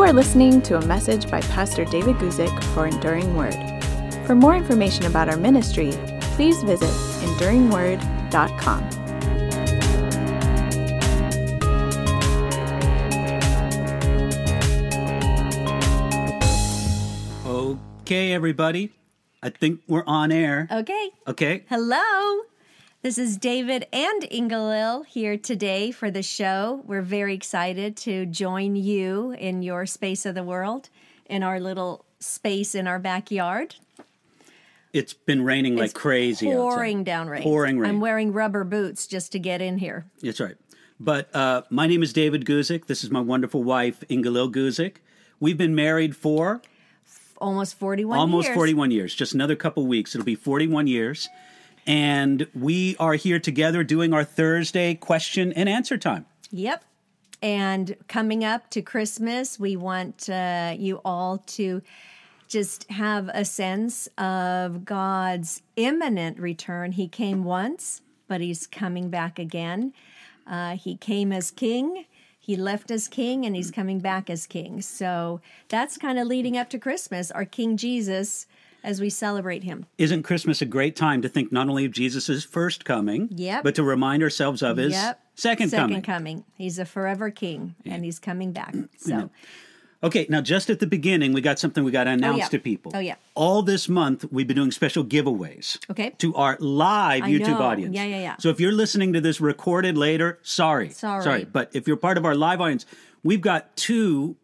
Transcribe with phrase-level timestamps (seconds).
[0.00, 3.54] You are listening to a message by Pastor David Guzik for Enduring Word.
[4.24, 5.90] For more information about our ministry,
[6.36, 8.80] please visit enduringword.com.
[18.00, 18.94] Okay, everybody.
[19.42, 20.66] I think we're on air.
[20.72, 21.10] Okay.
[21.28, 21.64] Okay.
[21.68, 22.40] Hello.
[23.02, 26.82] This is David and Inga-Lill here today for the show.
[26.86, 30.90] We're very excited to join you in your space of the world,
[31.24, 33.76] in our little space in our backyard.
[34.92, 36.48] It's been raining like It's crazy.
[36.48, 36.56] outside.
[36.58, 37.42] pouring down rain.
[37.42, 37.88] Pouring rain.
[37.88, 40.04] I'm wearing rubber boots just to get in here.
[40.20, 40.56] That's right.
[40.98, 42.86] But uh, my name is David Guzik.
[42.86, 44.96] This is my wonderful wife, Inga-Lill Guzik.
[45.38, 46.60] We've been married for
[47.38, 48.54] Almost 41 almost years.
[48.54, 49.14] 41 years.
[49.14, 50.14] Just another couple weeks.
[50.14, 51.30] It'll be 41 years.
[51.90, 56.24] And we are here together doing our Thursday question and answer time.
[56.52, 56.84] Yep.
[57.42, 61.82] And coming up to Christmas, we want uh, you all to
[62.46, 66.92] just have a sense of God's imminent return.
[66.92, 69.92] He came once, but he's coming back again.
[70.46, 72.04] Uh, he came as king.
[72.38, 74.80] He left as king and he's coming back as king.
[74.80, 78.46] So that's kind of leading up to Christmas, our King Jesus,
[78.82, 79.86] as we celebrate him.
[79.98, 83.62] Isn't Christmas a great time to think not only of Jesus' first coming, Yep.
[83.64, 85.20] but to remind ourselves of his Yep.
[85.34, 86.44] second, Second coming?
[86.56, 88.74] He's a forever king and he's coming back.
[88.98, 89.30] So
[90.02, 92.48] Okay, now just at the beginning, we got something we got oh, to announce yeah.
[92.48, 92.92] to people.
[92.94, 93.16] Oh, yeah.
[93.34, 95.78] All this month, we've been doing special giveaways.
[95.90, 96.10] Okay.
[96.18, 97.62] To our live I YouTube know.
[97.62, 97.94] audience.
[97.94, 98.36] Yeah, yeah, yeah.
[98.38, 100.88] So if you're listening to this recorded later, sorry.
[100.90, 101.22] Sorry.
[101.22, 101.44] Sorry.
[101.44, 102.86] But if you're part of our live audience,
[103.22, 104.36] we've got two.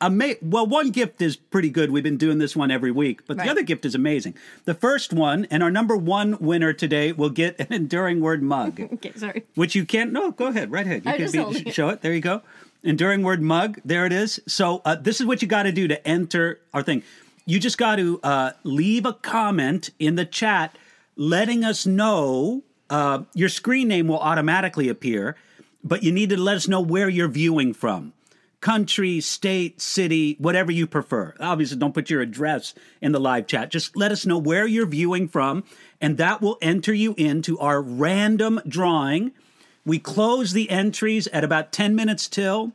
[0.00, 1.90] Ama- well, one gift is pretty good.
[1.90, 3.44] We've been doing this one every week, but Right.
[3.44, 4.34] the other gift is amazing.
[4.64, 8.80] The first one, and our number one winner today, will get an enduring word mug.
[8.94, 9.42] Okay, sorry.
[9.54, 10.12] which you can't.
[10.12, 11.04] No, go ahead, right ahead.
[11.04, 11.74] You I'm can just be, it.
[11.74, 12.02] show it.
[12.02, 12.42] There you go.
[12.82, 13.80] Enduring word mug.
[13.84, 14.40] There it is.
[14.46, 17.02] So uh, this is what you got to do to enter our thing.
[17.44, 20.76] You just got to uh, leave a comment in the chat,
[21.16, 22.62] letting us know.
[22.88, 25.36] Uh, your screen name will automatically appear,
[25.82, 28.12] but you need to let us know where you're viewing from.
[28.66, 31.36] Country, state, city, whatever you prefer.
[31.38, 33.70] Obviously, don't put your address in the live chat.
[33.70, 35.62] Just let us know where you're viewing from,
[36.00, 39.30] and that will enter you into our random drawing.
[39.84, 42.72] We close the entries at about 10 minutes till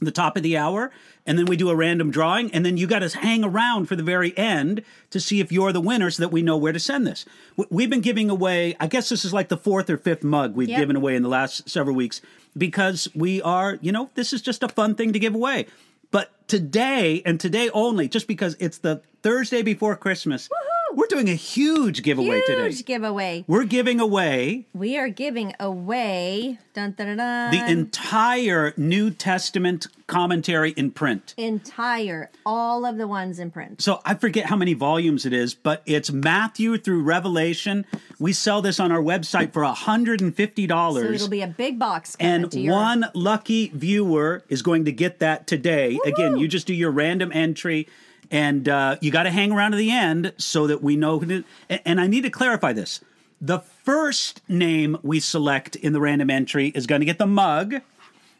[0.00, 0.92] the top of the hour,
[1.26, 3.96] and then we do a random drawing, and then you got to hang around for
[3.96, 6.78] the very end to see if you're the winner so that we know where to
[6.78, 7.24] send this.
[7.68, 10.68] We've been giving away, I guess this is like the fourth or fifth mug we've
[10.68, 10.78] Yep.
[10.78, 12.20] given away in the last several weeks
[12.56, 15.66] because we are, you know, this is just a fun thing to give away.
[16.10, 20.48] But today, and today only, just because it's the Thursday before Christmas,
[20.94, 22.68] we're doing a huge giveaway today.
[22.70, 23.44] Huge giveaway.
[23.46, 30.70] We're giving away We are giving away dun, dun, dun, the entire New Testament commentary
[30.70, 31.34] in print.
[31.36, 33.82] entire, all of the ones in print.
[33.82, 37.84] So I forget how many volumes it is, but it's Matthew through Revelation.
[38.18, 40.92] We sell this on our website for $150.
[40.92, 42.16] So it'll be a big box.
[42.18, 45.98] and one lucky viewer is going to get that today.
[46.04, 47.86] Again, you just do your random entry,
[48.30, 51.18] and uh, you got to hang around to the end so that we know.
[51.18, 51.44] Who to,
[51.84, 53.00] and, I need to clarify this:
[53.40, 57.76] the first name we select in the random entry is going to get the mug.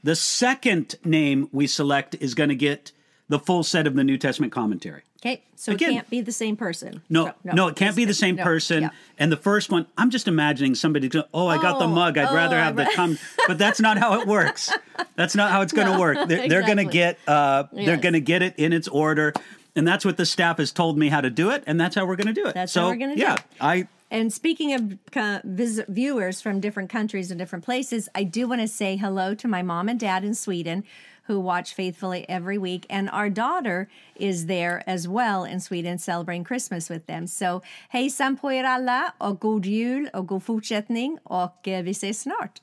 [0.05, 2.93] The second name we select is going to get
[3.29, 5.03] the full set of the New Testament commentary.
[5.21, 7.03] Okay, so Again- it can't be the same person.
[7.11, 8.83] No, So- no, it can't be the same no, person.
[8.85, 8.91] yeah.
[9.19, 11.09] And the first one, I'm just imagining somebody.
[11.09, 12.17] Go, oh, I got the Oh, mug.
[12.17, 13.19] I'd oh, rather have the I- com.
[13.49, 14.73] But that's not how it works.
[15.17, 16.29] That's not how it's going to No, work.
[16.29, 17.19] They're, they're going to get.
[17.27, 19.33] Uh, They're going to get it in its order,
[19.79, 22.05] and that's what the staff has told me how to do it, and that's how
[22.05, 22.55] we're going to do it.
[22.55, 23.43] That's so, how we're gonna do yeah, it.
[23.61, 23.89] I.
[24.11, 28.63] And speaking of uh, vis- viewers from different countries and different places, I do want
[28.63, 30.85] to say hello to my mom and dad in Sweden
[31.25, 32.87] who watch faithfully every week.
[32.89, 33.87] And our daughter
[34.17, 37.27] is there as well in Sweden celebrating Christmas with them.
[37.27, 37.63] So
[37.93, 42.61] hejsan på er alla och god jul och god fortsättning och eh, vi ses snart.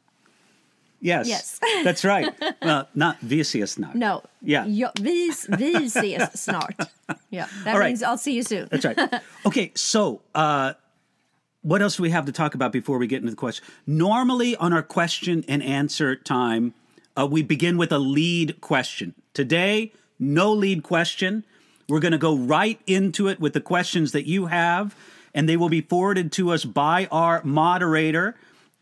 [1.06, 1.60] Yes, Yes.
[1.84, 2.34] that's right.
[2.62, 3.92] Well, not Vicious now.
[3.94, 4.24] No.
[4.42, 4.66] Yeah.
[4.66, 6.90] Ja, vi, vi ses snart.
[7.30, 7.90] Yeah, that right.
[7.90, 8.68] means I'll see you soon.
[8.72, 8.98] That's right.
[9.46, 10.74] Okay, so uh,
[11.62, 13.64] what else do we have to talk about before we get into the question?
[13.86, 16.74] Normally, on our question and answer time,
[17.16, 19.14] uh, we begin with a lead question.
[19.34, 21.44] Today, no lead question.
[21.88, 24.96] We're going to go right into it with the questions that you have,
[25.36, 28.36] and they will be forwarded to us by our moderator.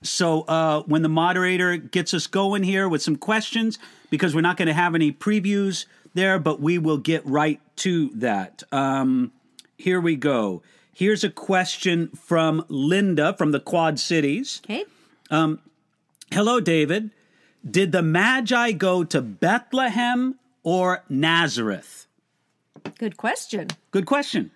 [0.04, 3.80] So uh, when the moderator gets us going here with some questions,
[4.10, 8.10] because we're not going to have any previews there, but we will get right to
[8.16, 8.64] that.
[8.72, 9.32] Um,
[9.78, 10.62] here we go.
[10.94, 14.62] Here's a question from Linda from the Quad Cities.
[14.66, 14.86] Okay.
[16.34, 17.12] Hello, David.
[17.70, 22.08] Did the Magi go to Bethlehem or Nazareth?
[22.98, 23.68] Good question.
[23.92, 24.50] Good question.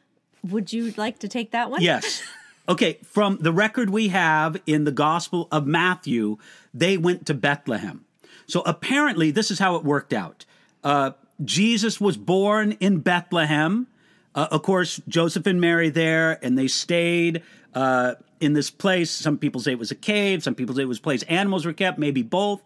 [0.44, 1.82] Would you like to take that one?
[1.82, 2.24] Yes.
[2.70, 6.38] Okay, from the record we have in the Gospel of Matthew,
[6.74, 8.04] they went to Bethlehem.
[8.46, 10.46] So apparently, this is how it worked out.
[10.84, 11.12] Uh,
[11.44, 13.88] Jesus was born in Bethlehem.
[14.36, 17.42] Uh, of course, Joseph and Mary there, and they stayed
[17.74, 19.12] uh, in this place.
[19.12, 20.44] Some people say it was a cave.
[20.44, 21.98] Some people say it was a place animals were kept.
[21.98, 22.62] Maybe both.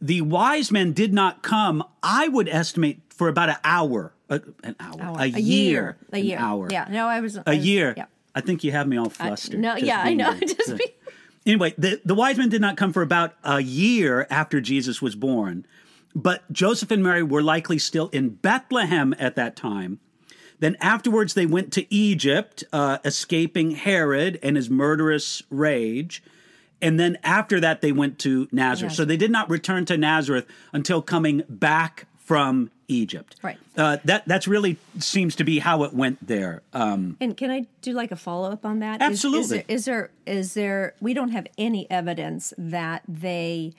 [0.00, 1.82] The wise men did not come.
[2.02, 5.16] I would estimate for about an hour, uh, an hour, Hour.
[5.20, 6.38] a, year, A year, an year.
[6.38, 6.86] hour, Yeah.
[6.90, 7.38] No, I was.
[7.38, 7.94] I a was- year.
[7.96, 8.04] Yeah.
[8.36, 9.58] I think you have me all flustered.
[9.58, 10.32] no, just yeah, I know.
[10.34, 10.40] there.
[10.48, 10.94] Just be-
[11.46, 15.14] Anyway, the, the wise men did not come for about a year after Jesus was
[15.14, 15.64] born,
[16.14, 20.00] but Joseph and Mary were likely still in Bethlehem at that time.
[20.58, 26.22] Then afterwards, they went to Egypt, uh, escaping Herod and his murderous rage.
[26.82, 28.94] And then after that, they went to Nazareth.
[28.94, 33.36] So they did not return to Nazareth until coming back from Egypt.
[33.42, 33.58] Right.
[33.76, 36.62] Uh, that that's really seems to be how it went there.
[36.72, 39.00] Um, And can I do like a follow up on that?
[39.02, 39.56] Is- Is, Absolutely.
[39.58, 43.72] there, is there is there we don't have any evidence that they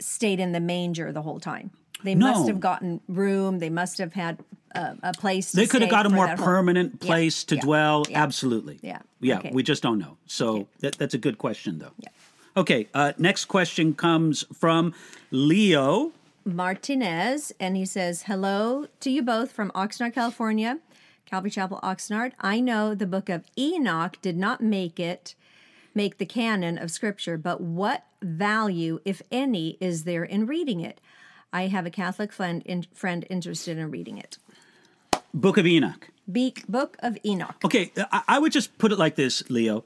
[0.00, 1.70] stayed in the manger the whole time.
[2.04, 3.58] They must have gotten room.
[3.58, 4.38] They must have had
[4.72, 5.50] a, a place.
[5.50, 8.06] To They could have got a more that whole- permanent Yeah, place to yeah, dwell.
[8.08, 8.22] yeah.
[8.22, 8.78] Absolutely.
[8.82, 9.38] Yeah, Yeah.
[9.38, 9.50] okay.
[9.52, 10.16] We just don't know.
[10.26, 11.90] So that, that's a good question, though.
[11.98, 12.10] Yeah.
[12.56, 12.86] Okay.
[12.94, 14.94] Uh, next question comes from
[15.32, 16.12] Leo.
[16.48, 20.78] Martinez, and he says, Hello to you both from Oxnard, California,
[21.26, 22.32] Calvary Chapel, Oxnard.
[22.40, 25.34] I know the book of Enoch did not make it,
[25.94, 31.02] make the canon of Scripture, but what value, if any, is there in reading it?
[31.52, 34.38] I have a Catholic friend, in, friend interested in reading it.
[35.34, 36.08] Book of Enoch.
[36.30, 37.56] Beak, book of Enoch.
[37.62, 39.84] Okay, I, I would just put it like this, Leo.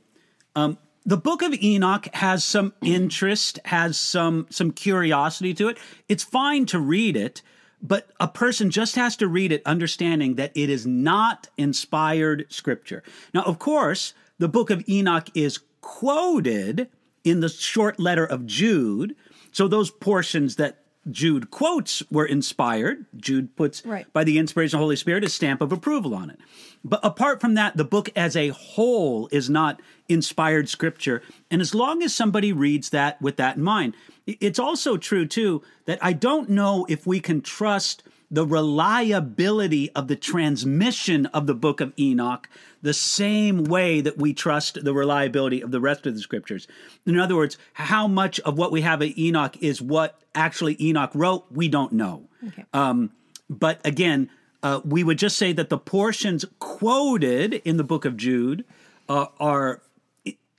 [0.55, 5.79] Um, the Book of Enoch has some interest, has some some curiosity to it.
[6.09, 7.43] It's fine to read it,
[7.83, 13.03] but a person just has to read it understanding that it is not inspired scripture.
[13.35, 16.89] Now, of course, the Book of Enoch is quoted
[17.25, 19.17] in the short letter of Jude.
[19.53, 20.79] So those portions that
[21.11, 23.07] Jude quotes were inspired.
[23.17, 24.11] Jude puts Right.
[24.13, 26.39] by the inspiration of the Holy Spirit a stamp of approval on it.
[26.85, 29.81] But apart from that, the book as a whole is not
[30.13, 31.23] inspired scripture.
[31.51, 33.95] And as long as somebody reads that with that in mind,
[34.27, 40.09] it's also true, too, that I don't know if we can trust the reliability of
[40.09, 42.49] the transmission of the book of Enoch
[42.81, 46.67] the same way that we trust the reliability of the rest of the scriptures.
[47.05, 51.11] In other words, how much of what we have at Enoch is what actually Enoch
[51.15, 52.29] wrote, we don't know.
[52.49, 52.65] Okay.
[52.73, 53.11] Um,
[53.51, 54.31] but again,
[54.63, 58.65] uh, we would just say that the portions quoted in the book of Jude
[59.09, 59.83] uh, are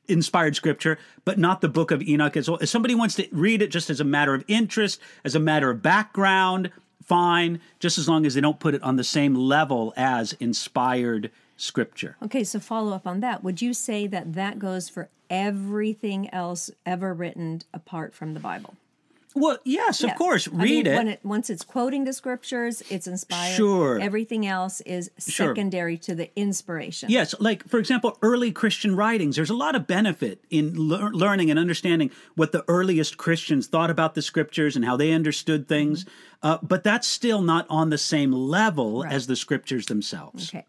[0.08, 2.60] inspired scripture, but not the book of Enoch as well.
[2.60, 5.70] If somebody wants to read it just as a matter of interest, as a matter
[5.70, 6.72] of background,
[7.04, 11.32] fine, just as long as they don't put it on the same level as inspired
[11.58, 12.18] scripture.
[12.22, 13.44] Okay, so follow up on that.
[13.44, 18.76] Would you say that that goes for everything else ever written apart from the Bible?
[19.36, 20.16] Well, yes, of Yeah.
[20.16, 20.96] course, I read mean, it.
[20.96, 21.20] When it.
[21.24, 23.56] Once it's quoting the scriptures, it's inspired.
[23.56, 24.00] Sure.
[24.00, 25.48] Everything else is Sure.
[25.50, 27.10] secondary to the inspiration.
[27.10, 29.36] Yes, like for example, early Christian writings.
[29.36, 33.90] There's a lot of benefit in lear- learning and understanding what the earliest Christians thought
[33.90, 36.06] about the scriptures and how they understood things.
[36.44, 39.14] Uh, but that's still not on the same level Right.
[39.14, 40.50] as the scriptures themselves.
[40.50, 40.66] Okay.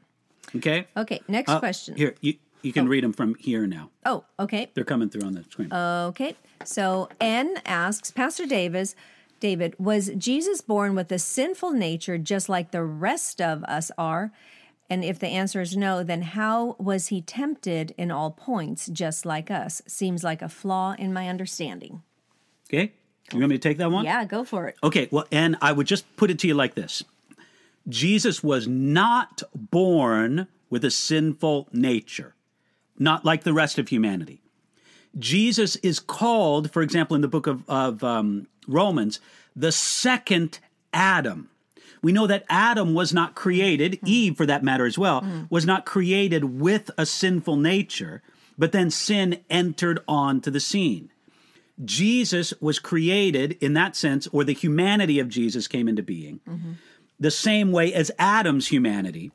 [0.56, 0.86] Okay.
[0.96, 1.20] Okay.
[1.28, 1.96] Next Uh, question.
[1.96, 2.90] Here, you you can oh.
[2.90, 3.90] read them from here now.
[4.04, 4.70] Oh, okay.
[4.74, 5.72] They're coming through on the screen.
[5.72, 6.36] Okay.
[6.64, 8.94] So N asks Pastor Davis,
[9.40, 14.32] David, was Jesus born with a sinful nature just like the rest of us are?
[14.88, 19.24] And if the answer is no, then how was he tempted in all points just
[19.24, 19.82] like us?
[19.86, 22.02] Seems like a flaw in my understanding.
[22.68, 22.92] okay.
[23.32, 24.04] You want me to take that one?
[24.04, 24.76] Yeah, go for it.
[24.82, 27.02] Okay, well, and I would just put it to you like this
[27.88, 32.33] Jesus was not born with a sinful nature,
[32.98, 34.40] not like the rest of humanity.
[35.18, 39.20] Jesus is called, for example, in the book of, of um, Romans,
[39.54, 40.58] the second
[40.92, 41.50] Adam.
[42.02, 44.06] We know that Adam was not created, hmm.
[44.06, 45.42] Eve for that matter as well, hmm.
[45.50, 48.22] was not created with a sinful nature,
[48.58, 51.10] but then sin entered onto the scene.
[51.82, 56.72] Jesus was created in that sense, or the humanity of Jesus came into being, mm-hmm.
[57.18, 59.32] the same way as Adam's humanity,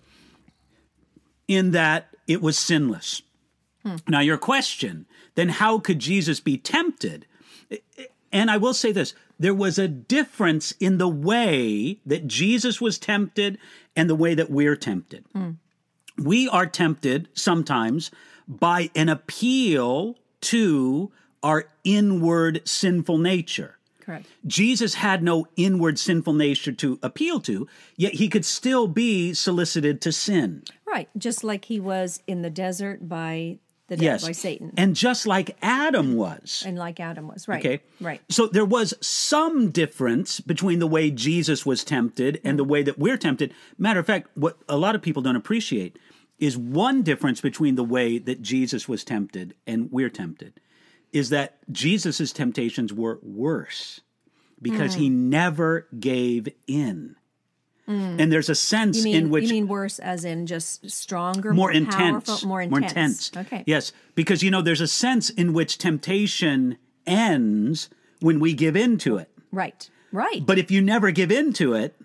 [1.48, 3.22] in that it was sinless.
[3.84, 3.96] Hmm.
[4.08, 5.06] Now, your question
[5.36, 7.26] then, how could Jesus be tempted?
[8.32, 12.98] And I will say this there was a difference in the way that Jesus was
[12.98, 13.58] tempted
[13.96, 15.26] and the way that we're tempted.
[15.34, 15.52] Hmm.
[16.18, 18.12] We are tempted sometimes
[18.48, 23.78] by an appeal to our inward sinful nature.
[24.02, 24.26] Correct.
[24.46, 30.02] Jesus had no inward sinful nature to appeal to, yet he could still be solicited
[30.02, 30.64] to sin.
[30.86, 31.08] Right.
[31.18, 33.60] Just like he was in the desert by
[33.90, 34.26] the Yes.
[34.26, 34.74] by Satan.
[34.78, 36.64] And just like Adam was.
[36.66, 37.48] and like Adam was.
[37.48, 37.66] Right.
[37.66, 37.82] Okay.
[38.00, 38.22] Right.
[38.30, 42.98] So there was some difference between the way Jesus was tempted and the way that
[42.98, 43.54] we're tempted.
[43.78, 45.98] Matter of fact, what a lot of people don't appreciate
[46.38, 50.60] is one difference between the way that Jesus was tempted and we're tempted
[51.12, 54.02] is that Jesus' temptations were worse
[54.62, 55.14] because he mm.
[55.14, 57.16] never gave in.
[57.90, 61.70] And there's a sense mean, in which you mean worse as in just stronger, more
[61.70, 63.32] more, intense, powerful, more intense.
[63.36, 63.64] Okay.
[63.66, 66.78] Yes, because you know there's a sense in which temptation
[67.08, 67.90] ends
[68.22, 69.30] when we give in to it.
[69.52, 69.90] Right.
[70.12, 70.46] Right.
[70.46, 71.96] But if you never give in to it,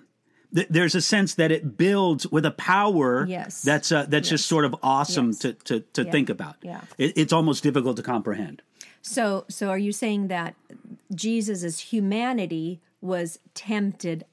[0.55, 3.62] th- there's a sense that it builds with a power Yes.
[3.62, 5.38] that's uh, that's just sort of awesome Yes.
[5.41, 6.57] to to, to think about.
[6.62, 6.81] Yeah.
[6.99, 8.62] It, it's almost difficult to comprehend.
[9.03, 10.55] So, so are you saying that
[11.14, 14.25] Jesus' humanity was tempted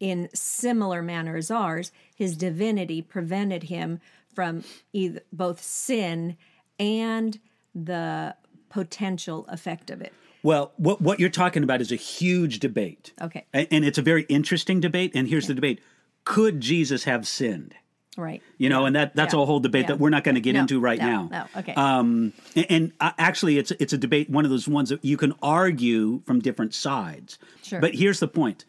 [0.00, 1.92] in similar manner as ours?
[2.14, 4.00] His divinity prevented him
[4.34, 6.36] from either both sin
[6.78, 7.38] and
[7.74, 8.34] the
[8.68, 10.12] potential effect of it.
[10.42, 13.12] Well, what what you're talking about is a huge debate.
[13.20, 13.46] Okay.
[13.54, 15.12] A- and it's a very interesting debate.
[15.14, 15.80] And here's the debate:
[16.24, 17.74] Could Jesus have sinned?
[18.16, 18.42] Right.
[18.58, 19.40] You know, and that that's Yeah.
[19.40, 19.88] a whole debate Yeah.
[19.88, 21.28] that we're not going to get No, into right no, now.
[21.54, 21.60] no.
[21.60, 21.72] Okay.
[21.74, 24.28] Um, and, and uh, actually, it's it's a debate.
[24.28, 27.38] One of those ones that you can argue from different sides.
[27.62, 27.80] Sure.
[27.80, 28.64] But here's the point: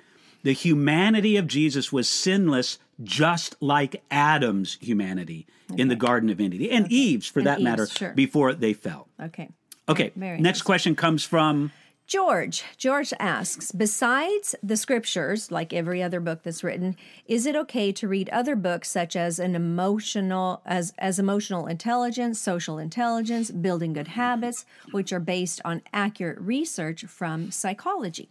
[0.45, 6.69] the humanity of Jesus was sinless, just like Adam's humanity in the Garden of Eden,
[6.69, 8.13] and Eve's, for that Eve's, matter, sure.
[8.13, 9.07] before they fell.
[9.19, 9.49] Okay.
[9.89, 10.11] Okay.
[10.15, 11.71] Very Next question comes from.
[12.05, 12.63] George.
[12.77, 18.07] George asks, besides the scriptures, like every other book that's written, is it okay to
[18.07, 24.09] read other books such as an emotional as as emotional intelligence, social intelligence, building good
[24.09, 28.29] habits, which are based on accurate research from psychology?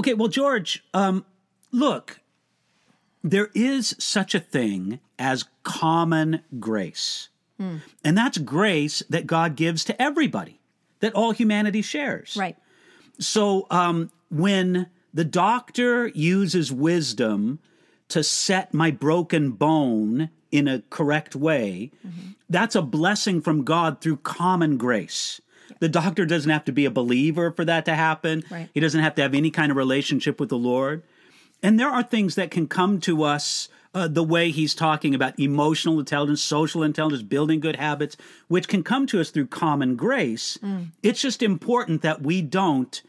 [0.00, 1.26] Okay, well, George, um,
[1.72, 2.20] look,
[3.22, 7.28] there is such a thing as common grace.
[8.02, 10.58] And that's grace that God gives to everybody,
[11.00, 12.34] that all humanity shares.
[12.34, 12.56] Right.
[13.18, 17.58] So um, when the doctor uses wisdom
[18.08, 21.90] to set my broken bone in a correct way,
[22.48, 25.42] that's a blessing from God through common grace.
[25.80, 28.44] The doctor doesn't have to be a believer for that to happen.
[28.50, 28.68] Right.
[28.72, 31.02] He doesn't have to have any kind of relationship with the Lord.
[31.62, 35.38] And there are things that can come to us uh, the way he's talking about
[35.38, 38.16] emotional intelligence, social intelligence, building good habits,
[38.48, 40.58] which can come to us through common grace.
[41.02, 43.02] It's just important that we don't,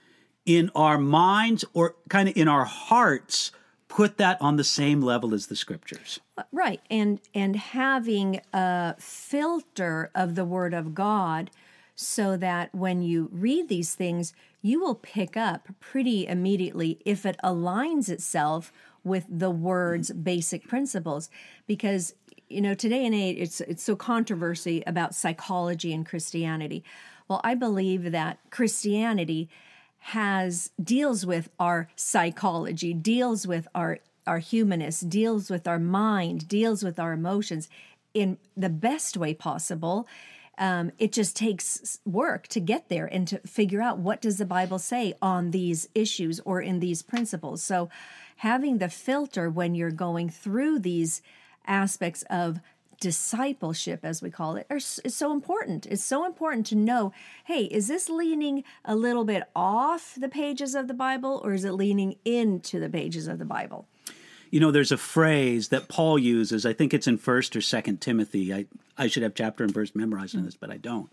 [0.45, 3.51] in our minds or kind of in our hearts,
[3.87, 6.19] put that on the same level as the scriptures.
[6.51, 6.81] Right.
[6.89, 11.51] And and having a filter of the word of God
[12.01, 17.38] so that when you read these things, you will pick up pretty immediately if it
[17.43, 18.72] aligns itself
[19.03, 20.22] with the word's mm-hmm.
[20.22, 21.29] basic principles
[21.67, 22.13] because
[22.50, 26.84] you know today and age it's it's so controversy about psychology and Christianity.
[27.27, 29.50] Well, I believe that Christianity
[30.00, 36.84] has deals with our psychology, deals with our our humanness, deals with our mind, deals
[36.84, 37.70] with our emotions
[38.13, 40.08] in the best way possible.
[40.58, 44.46] Um, it just takes work to get there and to figure out what does the
[44.46, 47.63] Bible say on these issues or in these principles.
[47.63, 47.89] So,
[48.38, 51.22] having the filter when you're going through these
[51.65, 52.60] aspects of
[53.01, 55.86] discipleship, as we call it, is so important.
[55.88, 57.12] It's so important to know
[57.46, 61.65] hey, is this leaning a little bit off the pages of the Bible or is
[61.65, 63.88] it leaning into the pages of the Bible?
[64.51, 66.65] You know, there's a phrase that Paul uses.
[66.65, 68.53] I think it's in First or Second Timothy.
[68.53, 68.65] I
[68.98, 71.10] I should have chapter and verse memorized in this, but I don't.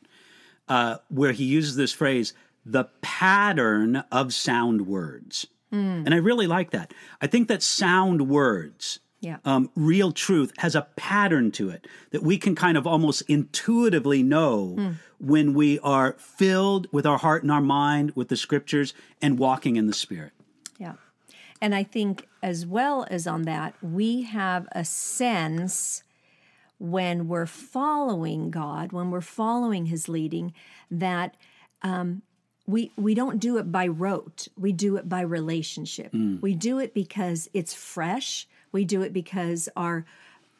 [0.68, 2.34] Uh, where he uses this phrase,
[2.66, 6.92] "the pattern of sound words," and I really like that.
[7.22, 9.36] I think that sound words, Yeah.
[9.44, 14.22] um, real truth, has a pattern to it that we can kind of almost intuitively
[14.22, 19.38] know when we are filled with our heart and our mind with the Scriptures and
[19.38, 20.32] walking in the Spirit.
[20.78, 20.94] Yeah.
[21.60, 26.02] And I think, as well as on that, we have a sense
[26.78, 30.52] when we're following God, when we're following His leading,
[30.90, 31.36] that
[31.82, 32.22] um,
[32.66, 34.46] we we don't do it by rote.
[34.56, 36.12] We do it by relationship.
[36.40, 38.46] We do it because it's fresh.
[38.70, 40.04] We do it because our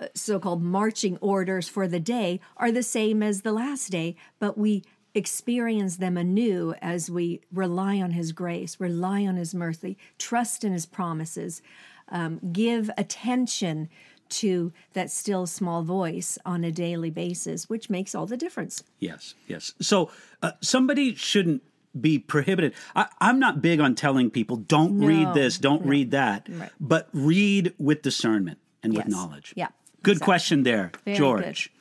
[0.00, 4.57] uh, so-called marching orders for the day are the same as the last day, but
[4.57, 4.83] we
[5.19, 10.73] experience them anew as we rely on His grace, rely on His mercy, trust in
[10.73, 11.61] His promises,
[12.09, 13.89] um, give attention
[14.31, 18.83] to that still small voice on a daily basis, which makes all the difference.
[18.99, 19.73] Yes, yes.
[19.81, 20.11] So
[20.43, 21.63] uh, somebody shouldn't
[21.99, 22.75] be prohibited.
[22.95, 26.71] I, I'm not big on telling people don't read this, don't read that, Right.
[26.79, 29.53] but read with discernment and with knowledge.
[29.57, 29.69] Yeah,
[30.03, 30.25] Good exactly.
[30.25, 31.73] question there, Very George.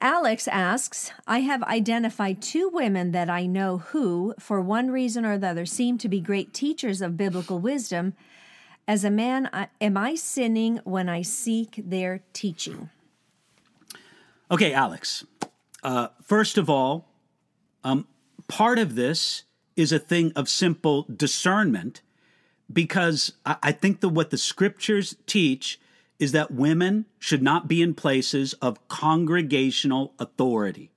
[0.00, 5.38] Alex asks, I have identified two women that I know who, for one reason or
[5.38, 8.14] the other, seem to be great teachers of biblical wisdom.
[8.86, 12.90] As a man, I, am I sinning when I seek their teaching?
[14.50, 15.24] Okay, Alex.
[15.82, 17.08] Uh, first of all,
[17.82, 18.06] um,
[18.48, 19.44] part of this
[19.76, 22.02] is a thing of simple discernment
[22.70, 25.80] because I, I think that what the scriptures teach
[26.18, 30.90] is that women should not be in places of congregational authority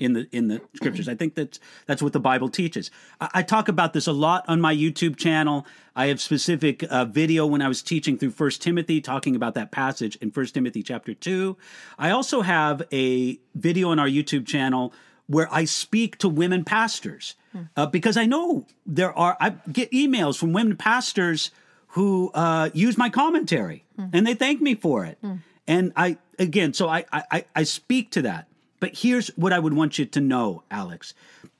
[0.00, 1.08] in the in the scriptures.
[1.08, 2.90] I think that's that's what the Bible teaches.
[3.20, 5.66] I, I talk about this a lot on my YouTube channel.
[5.94, 9.70] I have specific uh, video when I was teaching through First Timothy, talking about that
[9.70, 11.56] passage in First Timothy chapter two.
[11.98, 14.92] I also have a video on our YouTube channel
[15.26, 17.34] where I speak to women pastors
[17.76, 21.50] uh, because I know there are I get emails from women pastors
[21.94, 25.18] who uh, use my commentary and they thank me for it.
[25.66, 28.48] And I again, so I, I I speak to that.
[28.80, 31.14] But here's what I would want you to know, Alex.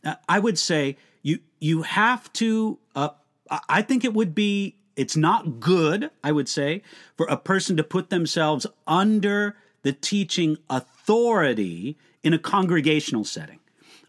[0.05, 2.79] Uh, I would say you you have to.
[2.95, 3.09] Uh,
[3.51, 4.75] I- I think it would be.
[4.97, 6.11] It's not good.
[6.23, 6.83] I would say
[7.17, 13.61] for a person to put themselves under the teaching authority in a congregational setting.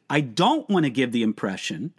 [0.10, 1.94] I don't want to give the impression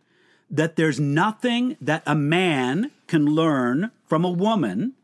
[0.51, 4.95] that there's nothing that a man can learn from a woman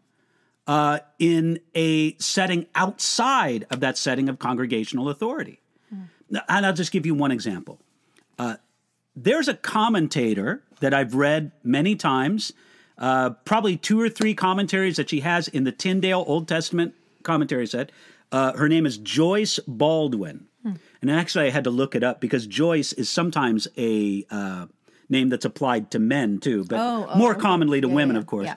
[0.67, 5.59] uh, in a setting outside of that setting of congregational authority.
[6.49, 7.79] And I'll just give you one example.
[8.39, 8.57] Uh,
[9.15, 12.53] there's a commentator that I've read many times,
[12.97, 17.67] uh, probably two or three commentaries that she has in the Tyndale Old Testament commentary
[17.67, 17.93] set.
[18.31, 20.47] Uh, her name is Joyce Baldwin.
[21.03, 24.67] And actually, I had to look it up because Joyce is sometimes a uh,
[25.13, 28.21] name that's applied to men too, but Oh, oh, more commonly to Yeah, women, yeah,
[28.21, 28.47] of course.
[28.47, 28.55] yeah.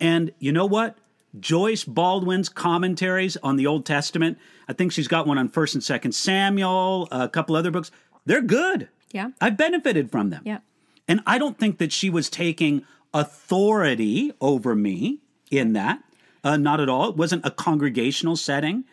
[0.00, 0.98] And you know what?
[1.38, 5.82] Joyce Baldwin's commentaries on the Old Testament, I think she's got one on 1st and
[6.02, 7.90] 2nd Samuel, a couple other books.
[8.26, 8.88] They're good.
[9.12, 9.28] Yeah.
[9.40, 10.42] I've benefited from them.
[10.44, 10.58] Yeah.
[11.06, 15.18] And I don't think that she was taking authority over me
[15.50, 16.02] in that.
[16.44, 17.10] Uh, not at all.
[17.10, 18.84] It wasn't a congregational setting.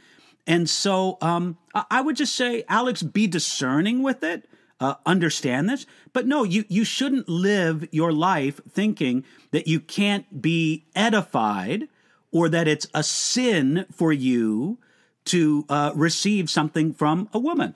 [0.47, 1.57] And so um,
[1.89, 4.47] I would just say, Alex, be discerning with it.
[4.77, 10.41] Uh, understand this, but no, you you shouldn't live your life thinking that you can't
[10.41, 11.87] be edified
[12.33, 14.77] or that it's a sin for you
[15.23, 17.73] to uh, receive something from a woman.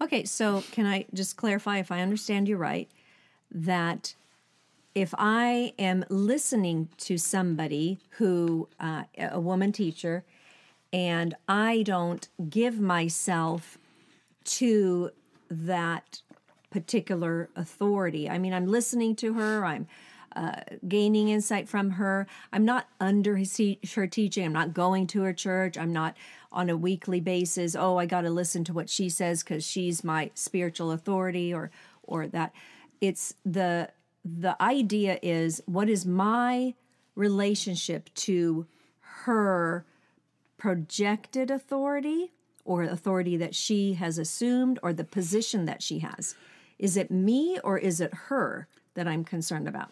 [0.00, 2.88] Okay, so can I just clarify if I understand you right
[3.50, 4.14] that
[4.94, 10.24] if I am listening to somebody who, uh, a woman teacher,
[10.92, 13.78] and I don't give myself
[14.44, 15.10] to
[15.50, 16.22] that
[16.70, 19.86] particular authority, I mean, I'm listening to her, I'm
[20.36, 22.26] uh, gaining insight from her.
[22.52, 23.60] I'm not under his
[23.94, 24.44] her teaching.
[24.44, 25.76] I'm not going to her church.
[25.76, 26.16] I'm not
[26.52, 27.74] on a weekly basis.
[27.74, 31.70] Oh, I got to listen to what she says because she's my spiritual authority, or
[32.02, 32.52] or that.
[33.00, 33.90] It's the
[34.24, 36.74] the idea is what is my
[37.14, 38.66] relationship to
[39.00, 39.84] her
[40.56, 42.32] projected authority
[42.64, 46.36] or authority that she has assumed or the position that she has.
[46.78, 49.90] Is it me or is it her that I'm concerned about?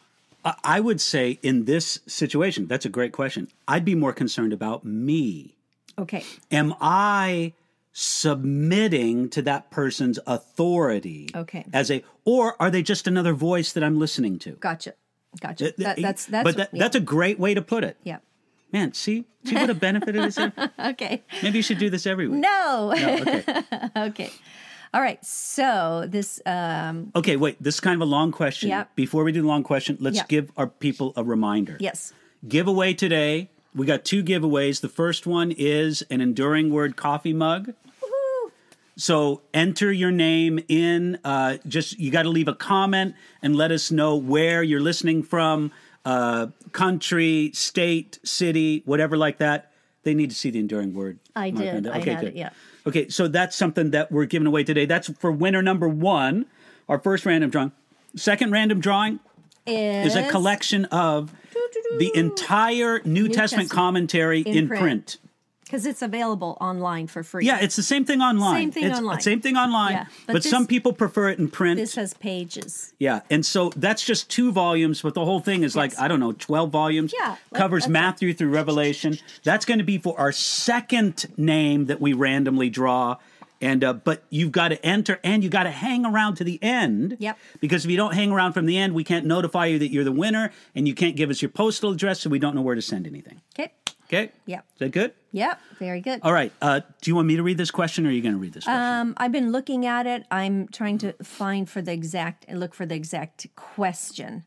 [0.62, 3.49] I- would say in this situation, that's a great question.
[3.66, 5.57] I'd be more concerned about me.
[5.99, 6.25] Okay.
[6.53, 7.53] Am I
[7.92, 11.31] submitting to that person's authority?
[11.35, 11.64] Okay.
[11.72, 14.53] As a, or are they just another voice that I'm listening to?
[14.53, 14.94] Gotcha.
[15.40, 15.75] Gotcha.
[15.79, 16.79] That, that's that's but that, yeah.
[16.79, 17.96] that's a great way to put it.
[18.05, 18.18] yeah.
[18.72, 20.38] Man, see, see what a benefit it is.
[20.79, 21.22] Okay.
[21.42, 22.40] Maybe you should do this every week.
[22.40, 22.92] No.
[22.92, 23.44] Okay.
[23.96, 24.31] okay.
[24.96, 25.22] All right.
[25.22, 27.62] So this um Okay, wait.
[27.62, 28.70] This is kind of a long question.
[28.70, 28.96] Yep.
[28.96, 30.28] Before we do the long question, let's Yep.
[30.28, 31.76] give our people a reminder.
[31.78, 32.14] yes.
[32.48, 33.50] Giveaway today.
[33.74, 34.80] We got two giveaways.
[34.80, 37.74] The first one is an Enduring Word coffee mug.
[38.96, 41.18] So enter your name in.
[41.22, 45.22] Uh, just you got to leave a comment and let us know where you're listening
[45.22, 45.72] from,
[46.06, 49.70] uh, country, state, city, whatever like that.
[50.06, 51.18] They need to see the Enduring Word.
[51.34, 51.82] I mark did.
[51.82, 51.94] that.
[51.94, 52.28] I Okay, had good.
[52.28, 52.50] it, yeah.
[52.86, 54.86] Okay, so that's something that we're giving away today.
[54.86, 56.46] That's for winner number one.
[56.88, 57.72] Our first random drawing.
[58.14, 59.18] Second random drawing
[59.66, 61.34] Is, is a collection of
[61.98, 64.80] the entire New, Testament, Testament commentary in, in print.
[64.80, 65.16] print.
[65.66, 67.44] Because it's available online for free.
[67.44, 68.55] Yeah, it's the same thing online.
[68.57, 69.20] Same thing It's- online.
[69.20, 69.92] Same thing online.
[69.92, 71.76] Yeah, but but some people prefer it in print.
[71.79, 72.94] This has pages.
[72.98, 76.20] yeah, and so that's just two volumes, but the whole thing is like I don't
[76.20, 77.12] know, twelve volumes.
[77.18, 77.88] Yeah, like- covers.
[77.88, 79.18] Matthew through Revelation.
[79.44, 83.16] That's going to be for our second name that we randomly draw,
[83.61, 86.59] And uh, but you've got to enter, and you got to hang around to the
[86.62, 87.16] end.
[87.18, 87.38] Yep.
[87.61, 90.05] Because if you don't hang around from the end, we can't notify you that you're
[90.05, 92.74] the winner, and you can't give us your postal address, so we don't know where
[92.74, 93.40] to send anything.
[93.59, 93.72] Okay.
[94.06, 94.30] Okay.
[94.46, 94.64] Yep.
[94.74, 95.12] Is that good?
[95.32, 95.60] Yep.
[95.78, 96.20] Very good.
[96.22, 96.52] All right.
[96.62, 98.52] Uh, do you want me to read this question, or are you going to read
[98.52, 98.80] this question?
[98.80, 100.24] Um, I've been looking at it.
[100.30, 104.44] I'm trying to find for the exact look for the exact question.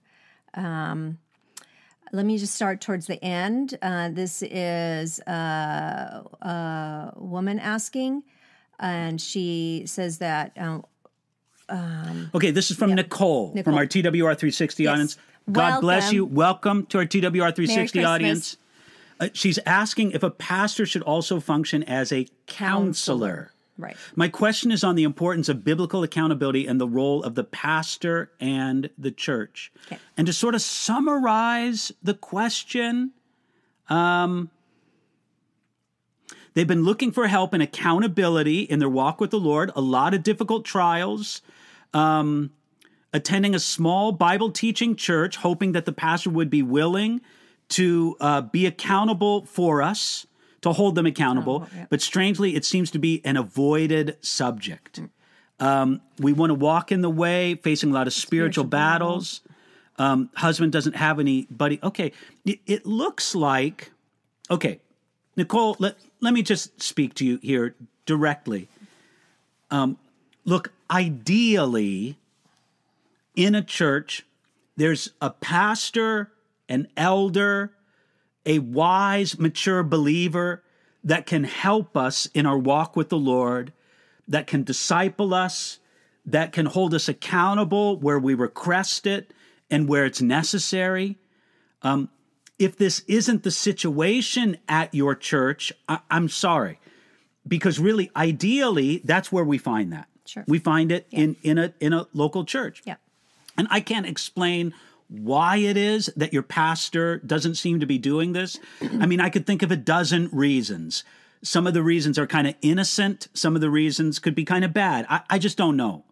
[0.54, 1.20] Um,
[2.12, 3.78] let me just start towards the end.
[3.82, 8.24] Uh, this is uh, a woman asking,
[8.80, 10.80] and she says that uh,
[12.34, 14.92] Okay, this is from Nicole, from our TWR 360 Yes.
[14.92, 15.18] audience.
[15.52, 16.26] God bless you.
[16.26, 18.58] Welcome to our TWR 360 Merry audience.
[19.20, 23.52] Uh, she's asking if a pastor should also function as a counselor.
[23.78, 23.98] right.
[24.16, 28.32] My question is on the importance of biblical accountability and the role of the pastor
[28.40, 29.72] and the church.
[29.88, 30.00] Okay.
[30.16, 33.12] And to sort of summarize the question,
[33.90, 34.50] um,
[36.54, 40.14] they've been looking for help and accountability in their walk with the Lord, a lot
[40.14, 41.42] of difficult trials,
[41.94, 42.52] um,
[43.12, 47.20] attending a small Bible teaching church, hoping that the pastor would be willing
[47.70, 50.28] to uh, be accountable for us,
[50.62, 51.64] to hold them accountable.
[51.66, 51.86] Oh, yeah.
[51.90, 55.02] But strangely, it seems to be an avoided subject.
[55.60, 59.42] Um, we want to walk in the way, facing a lot of spiritual, Spiritual battles.
[59.98, 61.80] Um, husband doesn't have anybody.
[61.84, 62.14] Okay,
[62.46, 63.92] it, it looks like.
[64.50, 64.80] Okay,
[65.36, 68.70] Nicole, let let me just speak to you here directly.
[69.70, 69.98] Um,
[70.46, 72.18] look, ideally,
[73.36, 74.26] in a church,
[74.78, 76.32] there's a pastor,
[76.70, 77.74] an elder,
[78.46, 80.64] a wise, mature believer
[81.04, 83.74] that can help us in our walk with the Lord,
[84.28, 85.80] that can disciple us,
[86.26, 89.34] that can hold us accountable where we request it
[89.70, 91.18] and where it's necessary.
[91.82, 92.10] Um,
[92.58, 96.80] if this isn't the situation at your church, I- I'm sorry,
[97.48, 100.08] because really, ideally, that's where we find that.
[100.26, 100.44] Sure.
[100.48, 102.84] We find it in in a in a local church.
[102.86, 102.98] Yeah.
[103.58, 104.74] And I can't explain
[105.10, 108.60] why it is that your pastor doesn't seem to be doing this.
[108.82, 111.04] I mean, I could think of a dozen reasons.
[111.42, 113.28] Some of the reasons are kind of innocent.
[113.34, 115.06] Some of the reasons could be kind of bad.
[115.10, 116.06] I, I just don't know.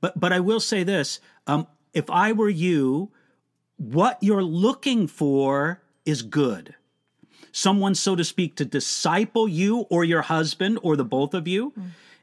[0.00, 3.12] But but I will say this: um, if I were you,
[3.76, 6.74] what you're looking for is good.
[7.52, 11.72] Someone, so to speak, to disciple you or your husband or the both of you.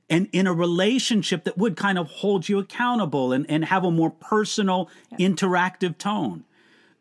[0.10, 3.92] And in a relationship that would kind of hold you accountable and, and have a
[3.92, 4.90] more personal,
[5.20, 6.46] interactive tone.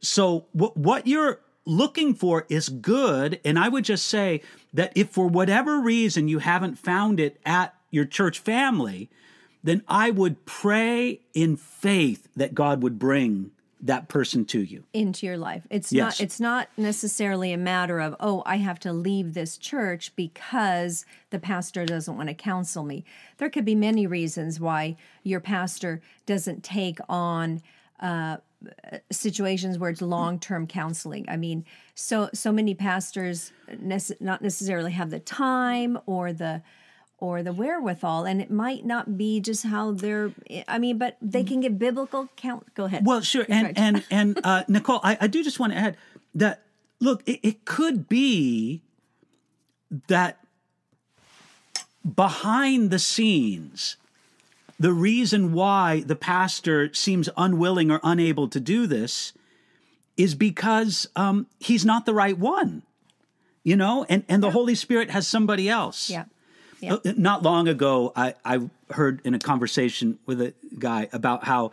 [0.01, 3.41] So, what, what you're looking for is good.
[3.45, 4.43] And I would just say
[4.73, 9.11] that if for whatever reason you haven't found it at your church family,
[9.63, 14.85] then I would pray in faith that God would bring that person to you.
[14.95, 15.67] into your life.
[15.71, 16.19] It's Yes.
[16.19, 21.05] not it's not necessarily a matter of, oh, I have to leave this church because
[21.31, 23.05] the pastor doesn't want to counsel me.
[23.37, 27.61] There could be many reasons why your pastor doesn't take on
[28.01, 28.39] uh,
[29.11, 31.27] situations where it's long-term counseling.
[31.29, 36.63] I mean, so so many pastors nece- not necessarily have the time or the
[37.19, 40.31] or the wherewithal and it might not be just how they're
[40.69, 43.79] i mean but they can give biblical count go ahead Well, sure, and right.
[43.79, 45.97] and and uh, Nicole, I, I do just want to add
[46.35, 46.63] that.
[47.01, 48.81] Look, it, it could be
[50.09, 50.39] that
[52.15, 53.97] behind the scenes,
[54.79, 59.33] the reason why the pastor seems unwilling or unable to do this
[60.17, 62.83] is because um, he's not the right one,
[63.63, 66.09] you know, and and the Holy Spirit has somebody else.
[66.11, 66.25] yeah
[66.81, 68.61] yeah Uh, Not long ago, I, I
[68.91, 71.71] heard in a conversation with a guy about how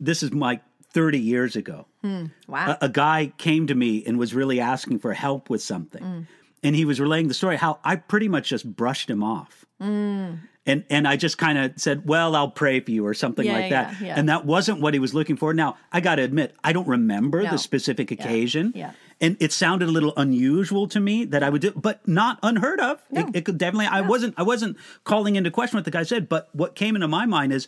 [0.00, 1.86] this is like 30 years ago.
[2.02, 6.02] wow A, a guy came to me and was really asking for help with something.
[6.02, 6.26] Mm.
[6.62, 9.64] And he was relaying the story how I pretty much just brushed him off.
[9.80, 10.38] Mm.
[10.68, 13.52] And, and I just kind of said, well, I'll pray for you or something Yeah,
[13.52, 14.00] like that.
[14.00, 14.18] yeah.
[14.18, 15.54] And that wasn't what he was looking for.
[15.54, 17.50] Now, I got to admit, I don't remember No.
[17.52, 18.72] the specific occasion.
[18.74, 18.92] yeah.
[19.20, 22.80] And it sounded a little unusual to me that I would do, but not unheard
[22.80, 23.00] of.
[23.10, 23.22] No.
[23.22, 23.86] It, it could definitely.
[23.86, 24.34] I wasn't.
[24.36, 26.28] I wasn't calling into question what the guy said.
[26.28, 27.66] But what came into my mind is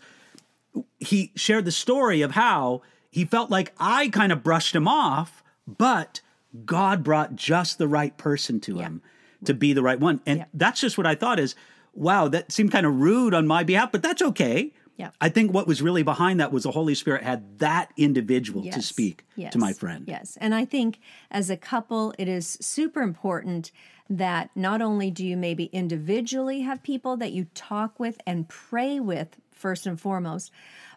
[0.99, 5.43] he shared the story of how he felt like I kind of brushed him off,
[5.67, 6.21] but
[6.67, 9.01] God brought just the right person to him
[9.45, 10.21] to be the right one.
[10.27, 10.45] And Yeah.
[10.53, 11.55] that's just what I thought is,
[11.95, 14.73] wow, that seemed kind of rude on my behalf, but that's okay.
[14.99, 15.11] Yeah.
[15.21, 18.83] I think what was really behind that was the Holy Spirit had that individual to
[18.83, 19.53] speak Yes.
[19.53, 20.05] to my friend.
[20.09, 20.37] Yes.
[20.41, 20.99] And I think
[21.31, 23.71] as a couple, it is super important
[24.11, 28.99] that not only do you maybe individually have people that you talk with and pray
[28.99, 30.51] with first and foremost,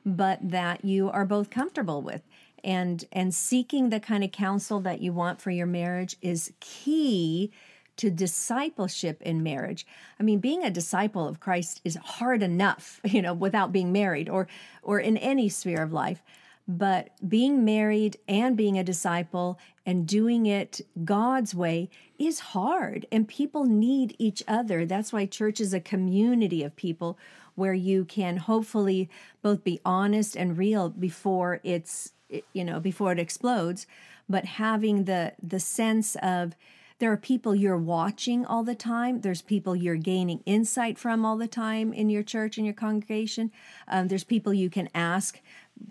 [0.03, 2.23] but that you are both comfortable with.
[2.63, 7.51] And and seeking the kind of counsel that you want for your marriage is key
[7.97, 9.85] to discipleship in marriage.
[10.19, 14.29] I mean, being a disciple of Christ is hard enough, you know, without being married
[14.29, 14.47] or
[14.81, 16.21] or in any sphere of life.
[16.67, 23.27] But being married and being a disciple and doing it God's way is hard, and
[23.27, 24.85] people need each other.
[24.85, 27.17] That's why church is a community of people
[27.55, 29.09] where you can hopefully
[29.41, 32.13] both be honest and real before it's
[32.53, 33.85] you know before it explodes
[34.29, 36.55] but having the the sense of
[37.01, 39.21] there are people you're watching all the time.
[39.21, 43.51] There's people you're gaining insight from all the time in your church and your congregation.
[43.87, 45.41] Um, there's people you can ask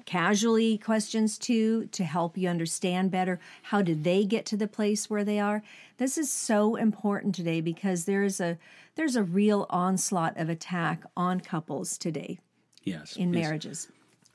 [0.07, 5.11] casually questions to to help you understand better how did they get to the place
[5.11, 5.65] where they are
[5.97, 8.57] this is so important today because there's a
[8.95, 12.39] there's a real onslaught of attack on couples today
[12.85, 13.43] yes in yes.
[13.43, 13.89] marriages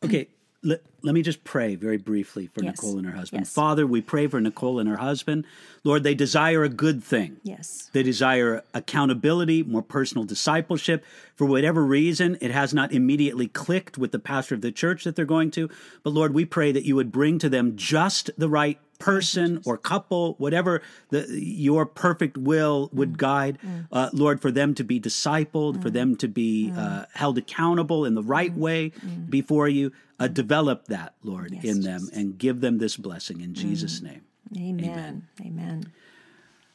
[0.03, 0.27] okay
[0.65, 2.75] let, let me just pray very briefly for Yes.
[2.77, 3.41] nicole and her husband.
[3.41, 3.53] Yes.
[3.53, 5.45] father we pray for nicole and her husband.
[5.83, 7.37] Lord they desire a good thing.
[7.43, 7.89] Yes.
[7.93, 11.03] They desire accountability, more personal discipleship.
[11.35, 15.15] For whatever reason, it has not immediately clicked with the pastor of the church that
[15.15, 15.69] they're going to.
[16.03, 19.77] But Lord, we pray that you would bring to them just the right person or
[19.77, 23.57] couple, whatever the, your perfect will would guide,
[23.91, 28.15] uh, Lord, for them to be discipled, for them to be uh, held accountable in
[28.15, 28.93] the right way
[29.29, 29.91] before you.
[30.17, 34.21] Uh, develop that, Lord, in them and give them this blessing in Jesus' name.
[34.57, 35.91] amen amen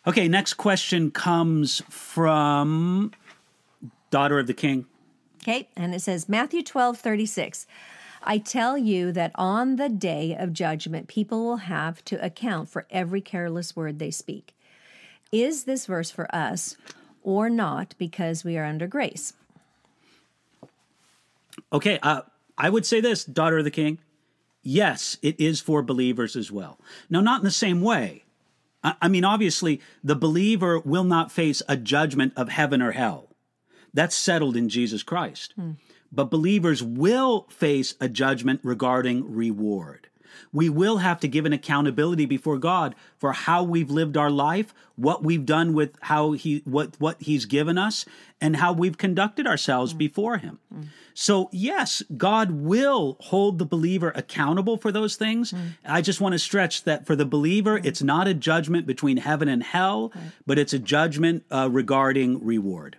[0.06, 3.12] Okay, next question comes from
[4.10, 4.86] Daughter of the King.
[5.42, 7.66] Okay, and it says Matthew 12, 36.
[8.22, 12.86] I tell you that on the day of judgment, people will have to account for
[12.90, 14.54] every careless word they speak.
[15.32, 16.76] Is this verse for us
[17.22, 19.34] or not because we are under grace?
[21.72, 22.22] Okay, uh,
[22.60, 23.98] I would say this, Daughter of the King.
[24.62, 26.78] Yes, it is for believers as well.
[27.08, 28.24] Now, not in the same way.
[28.84, 33.28] I, I mean, obviously, the believer will not face a judgment of heaven or hell.
[33.94, 35.54] That's settled in Jesus Christ.
[35.56, 35.72] Hmm.
[36.12, 40.08] But believers will face a judgment regarding reward.
[40.52, 44.74] We will have to give an accountability before God for how we've lived our life,
[44.96, 48.04] what we've done with how he what what he's given us
[48.40, 49.98] and how we've conducted ourselves mm.
[49.98, 50.58] before him.
[50.74, 50.86] Mm.
[51.14, 55.52] So, yes, God will hold the believer accountable for those things.
[55.52, 55.72] Mm.
[55.84, 59.48] I just want to stretch that for the believer, it's not a judgment between heaven
[59.48, 60.12] and hell,
[60.46, 62.96] but it's a judgment uh, regarding reward.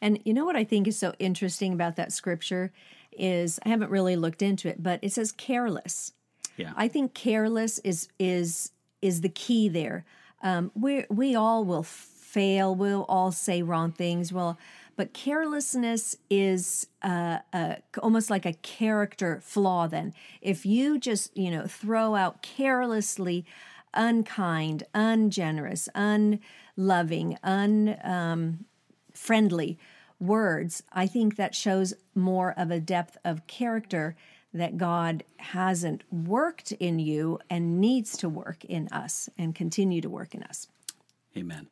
[0.00, 2.72] And you know what I think is so interesting about that scripture
[3.18, 6.12] is I haven't really looked into it, but it says careless.
[6.56, 6.72] Yeah.
[6.76, 8.72] I think careless is is
[9.02, 10.04] is the key there.
[10.42, 12.74] Um, we we all will fail.
[12.74, 14.32] We'll all say wrong things.
[14.32, 14.58] Well,
[14.96, 19.86] but carelessness is uh, uh, almost like a character flaw.
[19.88, 23.44] Then, if you just you know throw out carelessly,
[23.92, 28.64] unkind, ungenerous, unloving, un um,
[29.12, 29.78] friendly
[30.26, 34.16] words, I think that shows more of a depth of character
[34.52, 40.08] that God hasn't worked in you and needs to work in us and continue to
[40.08, 40.68] work in us.
[41.36, 41.66] Amen.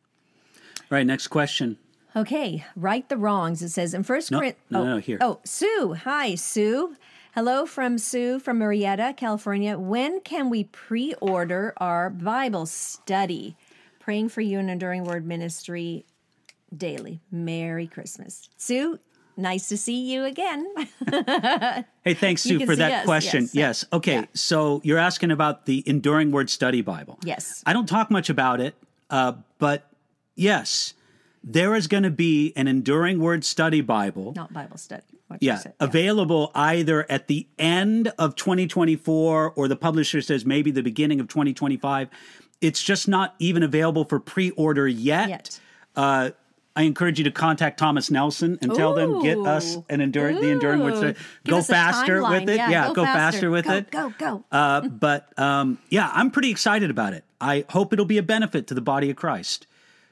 [0.80, 1.78] All right, next question.
[2.14, 3.62] Okay, right the wrongs.
[3.62, 4.70] It says in First No, Corinthians.
[4.70, 5.18] no, oh, no, here.
[5.20, 5.96] Oh, Sue.
[6.04, 6.96] Hi, Sue.
[7.34, 9.78] Hello from Sue from Murrieta, California.
[9.78, 13.56] When can we pre-order our Bible study?
[14.00, 16.04] Praying for you and enduring word ministry
[16.76, 17.20] daily.
[17.30, 18.98] Merry Christmas, Sue.
[19.36, 20.66] Nice to see you again.
[22.04, 23.42] Hey, thanks, Sue, for that yes, question.
[23.44, 23.84] yes, Yes.
[23.92, 24.14] Okay.
[24.14, 24.24] yeah.
[24.34, 27.16] So you're asking about the Enduring Word Study Bible.
[27.22, 27.62] Yes.
[27.64, 28.74] I don't talk much about it,
[29.08, 29.88] uh, but
[30.34, 30.94] yes,
[31.44, 34.32] there is going to be an Enduring Word Study Bible.
[34.34, 35.04] Not Bible study.
[35.30, 40.82] You Yeah, available either at the end of 2024 or the publisher says maybe the
[40.82, 42.08] beginning of 2025.
[42.60, 45.28] It's just not even available for pre-order yet.
[45.28, 45.60] Yet.
[45.94, 46.30] Uh,
[46.74, 49.84] I encourage you to contact Thomas Nelson and tell them get us Ooh.
[49.90, 50.96] an enduring the enduring word Ooh.
[50.96, 51.18] study.
[51.46, 52.56] Go faster with it.
[52.56, 53.50] Yeah, go, faster.
[53.50, 53.90] with Go, it.
[53.90, 54.44] Go, go.
[54.50, 57.24] Uh, but um, yeah, I'm pretty excited about it.
[57.40, 59.66] I hope it'll be a benefit to the body of Christ.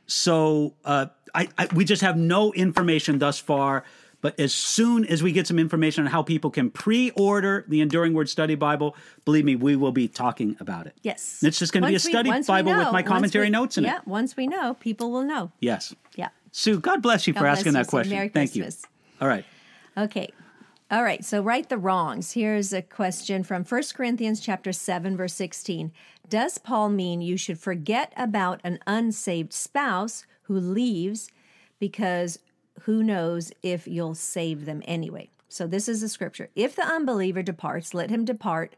[0.07, 3.85] So uh, I, I, we just have no information thus far.
[4.23, 8.13] But as soon as we get some information on how people can pre-order the Enduring
[8.13, 8.95] Word Study Bible,
[9.25, 10.95] believe me, we will be talking about it.
[11.03, 11.43] Yes.
[11.43, 13.85] It's just going to be a study we Bible with my commentary we- notes in
[13.85, 14.03] yeah, it.
[14.07, 15.53] Yeah, once we know, people will know.
[15.61, 15.95] Yes.
[16.17, 16.29] Yeah.
[16.53, 18.15] Sue, God bless you God for asking that question.
[18.17, 18.83] Merry Thank Christmas.
[18.83, 18.89] you.
[19.21, 19.45] All right.
[19.97, 20.31] Okay.
[20.91, 22.33] All right, so right the wrongs.
[22.33, 25.93] Here's a question from 1 Corinthians chapter 7 verse 16.
[26.29, 31.31] Does Paul mean you should forget about an unsaved spouse who leaves
[31.79, 32.41] because
[32.83, 35.31] who knows if you'll save them anyway?
[35.49, 36.51] So this is the scripture.
[36.57, 38.75] If the unbeliever departs, let him depart,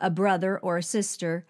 [0.00, 1.44] a brother or a sister.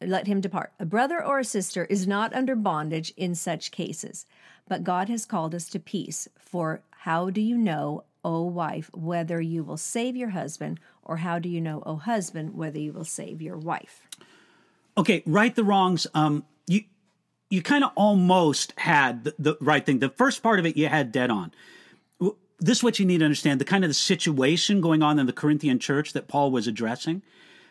[0.00, 0.72] Let him depart.
[0.78, 4.26] A brother or a sister is not under bondage in such cases,
[4.68, 6.28] but God has called us to peace.
[6.38, 11.38] For how do you know, O wife, whether you will save your husband, or how
[11.38, 14.06] do you know, O husband, whether you will save your wife?
[14.96, 16.06] Okay, right the wrongs.
[16.14, 16.82] Um, you
[17.50, 20.00] you kind of almost had the, the right thing.
[20.00, 21.52] The first part of it you had dead on.
[22.60, 25.26] This is what you need to understand: the kind of the situation going on in
[25.26, 27.22] the Corinthian church that Paul was addressing.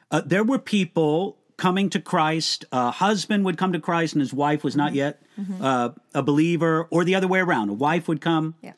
[0.09, 2.65] Uh, there were people coming to Christ.
[2.71, 5.21] A husband would come to Christ, and his wife was not yet
[5.61, 7.69] uh, a believer, or the other way around.
[7.69, 8.73] A wife would come Yeah.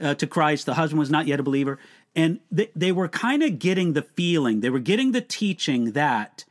[0.00, 0.66] uh, to Christ.
[0.66, 1.78] The husband was not yet a believer.
[2.16, 6.44] And they, they were kind of getting the feeling, they were getting the teaching that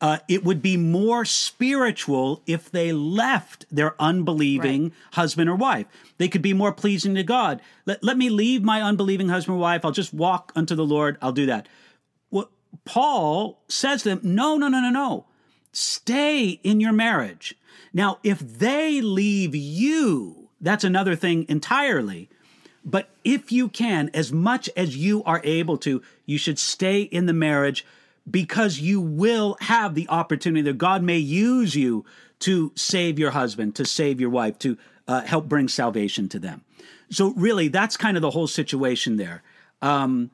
[0.00, 4.92] uh, it would be more spiritual if they left their unbelieving Right.
[5.12, 5.86] husband or wife.
[6.18, 7.62] They could be more pleasing to God.
[7.86, 9.84] Let, let me leave my unbelieving husband or wife.
[9.84, 11.18] I'll just walk unto the Lord.
[11.22, 11.68] I'll do that.
[12.84, 15.26] Paul says to them, no, no, no, no, no.
[15.72, 17.54] Stay in your marriage.
[17.92, 22.28] Now, if they leave you, that's another thing entirely.
[22.84, 27.26] But if you can, as much as you are able to, you should stay in
[27.26, 27.86] the marriage
[28.28, 32.04] because you will have the opportunity that God may use you
[32.40, 36.64] to save your husband, to save your wife, to uh, help bring salvation to them.
[37.10, 39.42] So, really, that's kind of the whole situation there.
[39.80, 40.30] Um,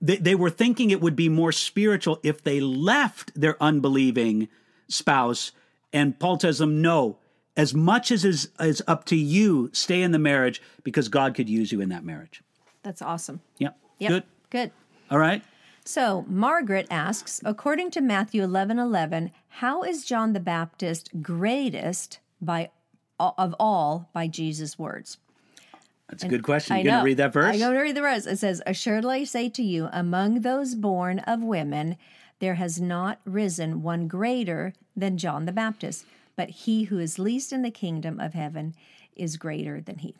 [0.00, 4.48] they, they were thinking it would be more spiritual if they left their unbelieving
[4.88, 5.52] spouse.
[5.92, 7.18] And Paul tells them, no,
[7.56, 11.48] as much as is, is up to you, stay in the marriage because God could
[11.48, 12.42] use you in that marriage.
[12.82, 13.40] That's awesome.
[13.58, 13.76] Yep.
[13.98, 14.10] Yep.
[14.10, 14.22] Good.
[14.50, 14.70] Good.
[15.10, 15.42] All right.
[15.84, 22.70] So Margaret asks, according to Matthew 11 11, how is John the Baptist greatest by
[23.18, 25.18] of all by Jesus' words?
[26.08, 26.74] That's a good question.
[26.74, 27.54] I You going to read that verse?
[27.54, 28.26] I'm going to read the verse.
[28.26, 31.96] It says, Assuredly I say to you, among those born of women,
[32.38, 37.52] there has not risen one greater than John the Baptist, but he who is least
[37.52, 38.74] in the kingdom of heaven
[39.16, 40.14] is greater than he.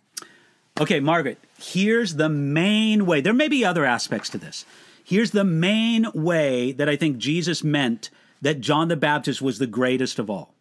[0.80, 3.20] Okay, Margaret, here's the main way.
[3.20, 4.64] There may be other aspects to this.
[5.02, 8.10] Here's the main way that I think Jesus meant
[8.42, 10.54] that John the Baptist was the greatest of all.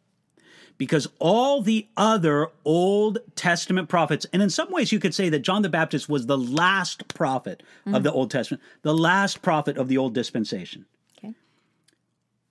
[0.77, 5.39] Because all the other Old Testament prophets, and in some ways you could say that
[5.39, 9.87] John the Baptist was the last prophet of the Old Testament, the last prophet of
[9.87, 10.85] the Old dispensation.
[11.17, 11.33] Okay.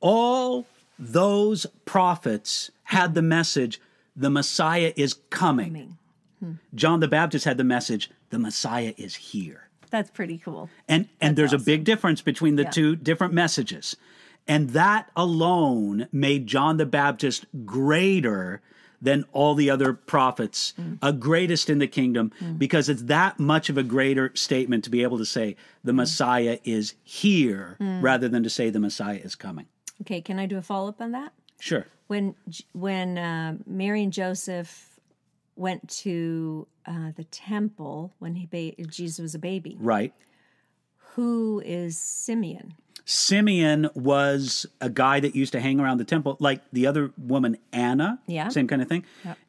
[0.01, 0.67] All
[0.99, 3.81] those prophets had the message
[4.15, 5.97] the Messiah is coming.
[6.41, 6.53] Hmm.
[6.75, 9.69] John the Baptist had the message the Messiah is here.
[9.91, 10.69] That's pretty cool.
[10.89, 12.71] And and there's a big difference between the Yeah.
[12.71, 13.97] two different messages.
[14.49, 18.61] And that alone made John the Baptist greater
[19.03, 20.99] than all the other prophets, Mm.
[21.03, 25.03] a greatest in the kingdom, because it's that much of a greater statement to be
[25.03, 25.55] able to say
[25.85, 25.97] the Mm.
[25.97, 29.67] Messiah is here rather than to say the Messiah is coming.
[30.01, 31.33] Okay, can I do a follow up on that?
[31.61, 31.87] Sure.
[32.09, 32.35] when
[32.73, 35.01] when uh, Mary and Joseph
[35.57, 40.13] went to uh, the temple when he ba- Jesus was a baby, Right.
[41.17, 42.75] Who is Simeon?
[43.09, 47.57] Simeon was a guy that used to hang around the temple, like the other woman,
[47.73, 48.19] Anna.
[48.27, 48.49] Yeah.
[48.49, 49.05] Same kind of thing.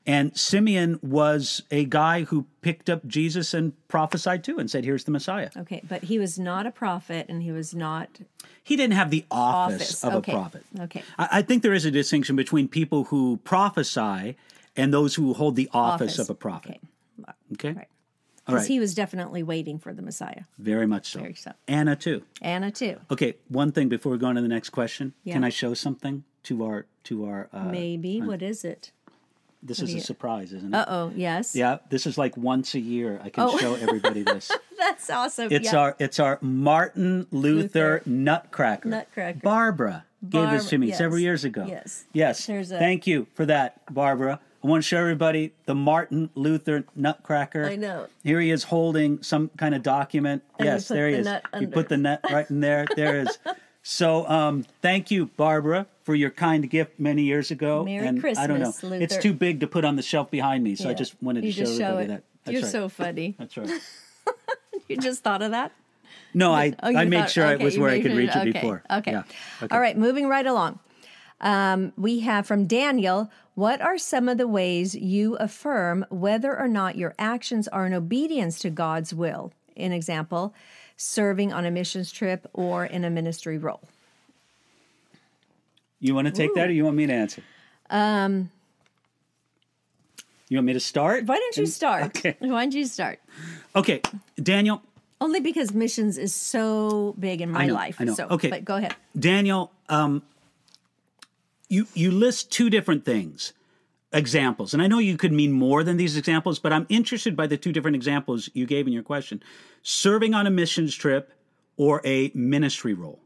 [0.06, 5.06] And Simeon was a guy who picked up Jesus and prophesied to and said, Here's
[5.06, 5.50] the Messiah.
[5.58, 8.20] Okay, but he was not a prophet, and he was not
[8.64, 10.04] He didn't have the office, office.
[10.04, 10.32] of okay.
[10.32, 10.64] a prophet.
[10.82, 14.36] Okay, I, I think there is a distinction between people who prophesy
[14.76, 16.80] and those who hold the office, of a prophet.
[17.20, 17.74] Okay, Okay.
[17.74, 17.88] right.
[18.48, 18.68] Because right.
[18.70, 20.44] he was definitely waiting for the Messiah.
[20.58, 21.20] Very much so.
[21.20, 21.52] Very so.
[21.68, 22.24] Anna, too.
[22.42, 22.98] Anna too.
[23.12, 25.14] Okay, one thing before we go on to the next question.
[25.28, 28.22] Can I show something to our to our uh, Maybe.
[28.22, 28.92] What is it?
[29.64, 30.78] this is a you- surprise, isn't it?
[30.78, 31.12] Uh oh.
[31.16, 31.56] Yes.
[31.56, 33.20] Yeah, this is like once a year.
[33.24, 33.58] I can Oh.
[33.58, 34.50] show everybody this.
[34.78, 35.52] That's awesome.
[35.52, 35.80] It's yeah.
[35.80, 38.02] our it's our Martin Luther, Luther.
[38.06, 38.88] Nutcracker.
[38.88, 39.40] Nutcracker.
[39.44, 40.98] Barbara gave this to me yes.
[40.98, 41.66] several years ago.
[41.68, 42.06] Yes.
[42.14, 42.48] Yes.
[42.50, 44.40] A- Thank you for that, Barbara.
[44.68, 47.64] I want to show everybody the Martin Luther Nutcracker.
[47.68, 48.08] I know.
[48.22, 50.44] Here he is holding some kind of document.
[50.60, 51.62] And yes, there he the is.
[51.62, 52.86] You put the nut right in there.
[52.96, 53.38] There is.
[53.90, 57.86] So, um, thank you, Barbara, for your kind gift many years ago.
[57.86, 60.62] Merry and I don't know, Christmas, it's too big to put on the shelf behind
[60.62, 62.08] me, so I just wanted you to show show everybody it.
[62.08, 62.24] that.
[62.44, 62.72] That's You're right.
[62.74, 63.36] so funny.
[63.40, 63.70] That's right.
[64.90, 65.72] You just thought of that?
[66.34, 68.36] No, I Oh, I made thought- sure okay, it was where I could reach it
[68.40, 68.84] okay, before.
[68.92, 69.12] Okay.
[69.12, 69.24] Yeah.
[69.64, 69.74] Okay.
[69.74, 70.80] All right, moving right along.
[71.40, 76.68] Um, we have from Daniel What are some of the ways you affirm whether or
[76.68, 79.52] not your actions are in obedience to God's will?
[79.76, 80.54] An example,
[80.96, 83.82] serving on a missions trip or in a ministry role.
[86.00, 87.42] You want to take that, or you want me to answer?
[87.90, 88.52] Um.
[90.50, 91.26] You want me to start?
[91.26, 92.04] Why don't you start?
[92.06, 92.36] Okay.
[92.38, 93.20] Why don't you start?
[93.76, 94.04] Okay,
[94.40, 94.84] Daniel.
[95.20, 97.96] Only because missions is so big in my know, life.
[98.00, 98.14] I know.
[98.14, 98.52] So, Okay.
[98.52, 98.96] but go ahead.
[99.18, 100.22] Daniel, um,
[101.70, 103.54] you you list two different things
[104.14, 104.74] examples.
[104.74, 107.58] And i know you could mean more than these examples but i'm interested by the
[107.58, 109.44] two different examples you gave in your question.
[109.84, 111.34] Serving on a missions trip
[111.76, 113.20] or a ministry role.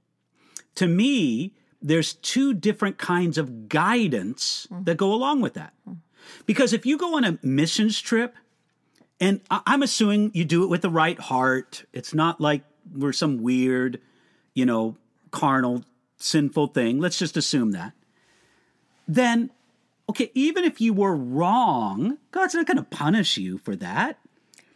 [0.76, 5.74] To me there's two different kinds of guidance that go along with that.
[6.46, 8.36] Because if you go on a missions trip
[9.20, 11.86] and I- i'm assuming you do it with the right heart.
[11.94, 12.64] It's not like
[12.94, 14.02] we're some weird
[14.56, 14.98] you know
[15.30, 15.84] carnal
[16.18, 17.00] sinful thing.
[17.00, 17.94] Let's just assume that
[19.16, 19.50] then
[20.10, 24.20] okay, even if you were wrong, God's not going to punish you for that.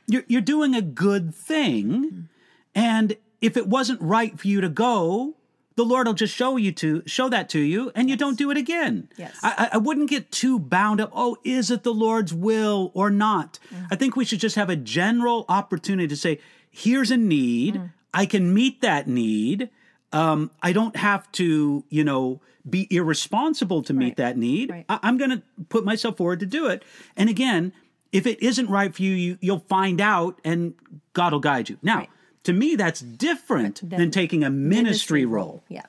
[0.07, 2.29] You're, you're doing a good thing.
[2.73, 5.35] And if it wasn't right for you to go,
[5.75, 8.49] the Lord will just show you to show that to you, and you don't do
[8.49, 9.09] it again.
[9.17, 9.35] Yes.
[9.43, 11.11] I, I- I wouldn't get too bound up.
[11.13, 13.59] Oh, is it the Lord's will or not?
[13.91, 16.39] I think we should just have a general opportunity to say,
[16.71, 17.81] "Here's a need.
[18.13, 19.69] I can meet that need.
[20.13, 24.17] Um, I don't have to, you know, be irresponsible to meet Right.
[24.17, 24.71] that need.
[24.71, 24.85] Right.
[24.89, 26.83] I, I'm going to put myself forward to do it.
[27.15, 27.73] And again,
[28.11, 30.73] if it isn't right for you, you you'll find out, and
[31.13, 31.77] God will guide you.
[31.81, 32.09] Now, Right.
[32.43, 35.63] to me, that's different Than than taking a ministry, role.
[35.69, 35.83] Yeah.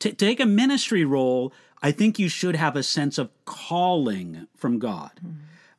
[0.00, 4.78] To take a ministry role, I think you should have a sense of calling from
[4.78, 5.12] God.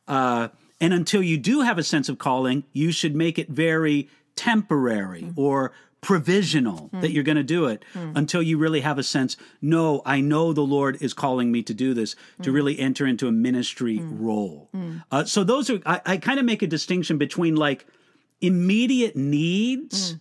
[0.08, 0.50] Uh,
[0.80, 5.34] and until you do have a sense of calling, you should make it very temporary
[5.36, 5.72] or
[6.08, 7.14] provisional that hmm.
[7.14, 8.14] you're going to do it hmm.
[8.16, 11.74] until you really have a sense no i know the lord is calling me to
[11.74, 12.56] do this to hmm.
[12.56, 14.70] really enter into a ministry role.
[15.12, 17.86] Uh, so those are i, I kind of make a distinction between like
[18.40, 20.16] immediate needs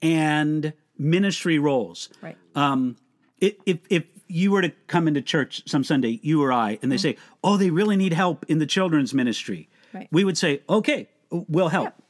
[0.00, 2.10] and ministry roles.
[2.22, 2.36] Right.
[2.54, 2.96] um,
[3.42, 6.92] i- if if you were to come into church some Sunday, you or I, and
[6.92, 10.08] they say, "Oh, they really need help in the children's ministry," Right.
[10.12, 12.03] we would say, "Okay, we'll help." Yeah.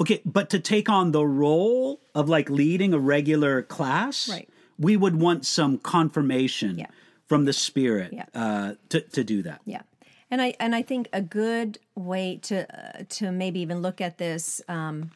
[0.00, 4.48] Okay, but to take on the role of like leading a regular class, Right.
[4.78, 6.86] we would want some confirmation Yeah.
[7.26, 8.26] from the Spirit Yeah.
[8.34, 9.60] uh, to to do that.
[9.64, 9.82] Yeah,
[10.30, 12.66] and I and I think a good way to
[12.98, 15.12] uh, to maybe even look at this, um,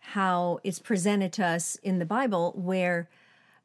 [0.00, 3.08] how it's presented to us in the Bible, where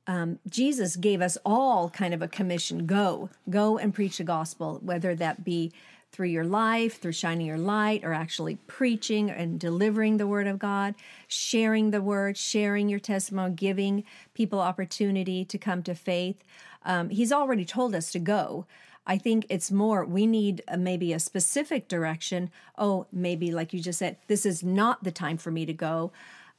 [0.07, 4.79] um, Jesus gave us all kind of a commission: go, go and preach the gospel,
[4.81, 5.73] whether that be
[6.13, 10.59] through your life, through shining your light, or actually preaching and delivering the word of
[10.59, 10.95] God,
[11.27, 14.03] sharing the word, sharing your testimony, giving
[14.33, 16.43] people opportunity to come to faith.
[16.85, 18.65] Um, he's already told us to go.
[19.05, 22.51] I think it's more we need a, maybe a specific direction.
[22.77, 26.11] Oh, maybe like you just said, this is not the time for me to go.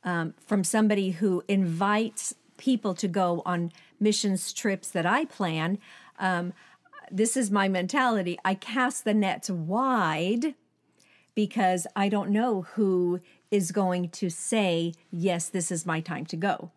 [0.03, 5.79] Um, from somebody who invites people to go on missions trips that I plan.
[6.19, 6.53] Um,
[7.11, 8.39] this is my mentality.
[8.45, 10.55] I cast the nets wide
[11.35, 16.37] because I don't know who is going to say, yes, this is my time to
[16.37, 16.71] go.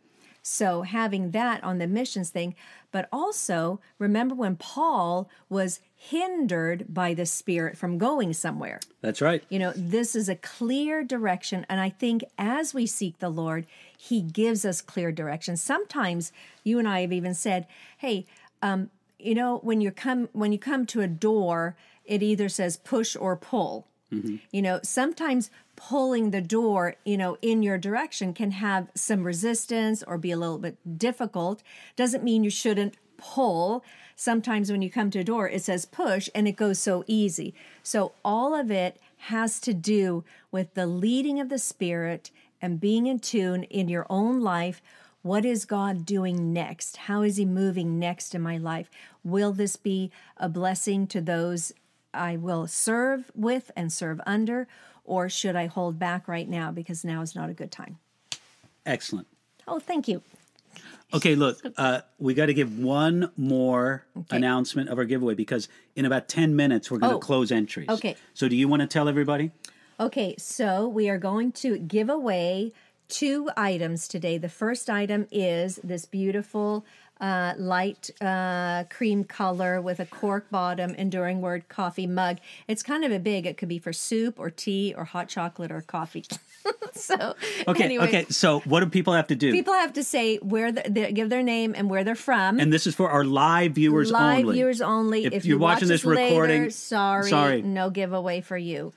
[0.50, 2.56] So having that on the missions thing,
[2.92, 8.80] but also remember when Paul was hindered by the Spirit from going somewhere.
[9.02, 9.44] That's right.
[9.50, 11.66] You know, this is a clear direction.
[11.68, 13.66] And I think as we seek the Lord,
[13.98, 15.58] He gives us clear direction.
[15.58, 16.32] Sometimes
[16.64, 17.68] you and I have even said,
[17.98, 18.26] hey,
[18.62, 18.90] um,
[19.20, 23.16] you know, when you come when you come to a door, it either says push
[23.16, 23.88] or pull.
[24.12, 24.38] Mm-hmm.
[24.52, 30.02] You know, sometimes pulling the door, you know, in your direction can have some resistance
[30.02, 31.62] or be a little bit difficult.
[31.96, 33.84] Doesn't mean you shouldn't pull.
[34.16, 37.54] Sometimes when you come to a door, it says push and it goes so easy.
[37.84, 43.08] So all of it has to do with the leading of the Spirit and being
[43.08, 44.82] in tune in your own life.
[45.28, 46.96] What is God doing next?
[46.96, 48.90] How is He moving next in my life?
[49.26, 51.74] Will this be a blessing to those
[52.14, 54.70] I will serve with and serve under?
[55.04, 57.98] Or should I hold back right now because now is not a good time?
[58.86, 59.28] Excellent.
[59.68, 60.22] Oh, thank you.
[61.14, 65.68] Okay, look, uh, we got to give one more announcement of our giveaway because
[65.98, 67.90] in about 10 minutes we're going to Oh, close entries.
[67.90, 68.16] okay.
[68.34, 69.52] So, do you want to tell everybody?
[70.00, 72.72] Okay, so we are going to give away
[73.10, 74.38] two items today.
[74.38, 76.86] The first item is this beautiful
[77.20, 82.38] uh, light uh, cream color with a cork bottom, enduring word coffee mug.
[82.68, 83.46] It's kind of a big.
[83.48, 86.26] It could be for soup or tea or hot chocolate or coffee.
[86.94, 87.36] so
[87.68, 88.26] Okay, anyway, okay.
[88.30, 89.52] So, what do people have to do?
[89.52, 92.60] People have to say where the, they give their name and where they're from.
[92.60, 94.54] and this is for our live viewers Live only.
[94.56, 95.26] viewers only.
[95.26, 97.62] If If, you're you watching watch this later, recording, sorry, sorry.
[97.64, 98.94] no giveaway for you.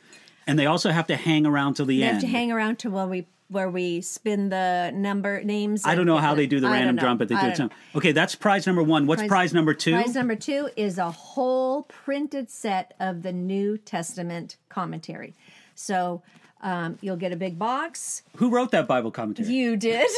[0.46, 2.14] And they also have to hang around till the They end.
[2.16, 5.82] have to hang around to where we where we spin the number names.
[5.84, 7.56] I don't know how they do the I random drum, but they do it.
[7.56, 9.06] some- Okay, that's prize number one.
[9.06, 9.92] What's prize, number two?
[9.92, 15.34] Prize number two is a whole printed set of the New Testament commentary.
[15.74, 16.22] So
[16.62, 18.22] um, you'll get a big box.
[18.36, 19.48] Who wrote that Bible commentary?
[19.48, 20.08] You did.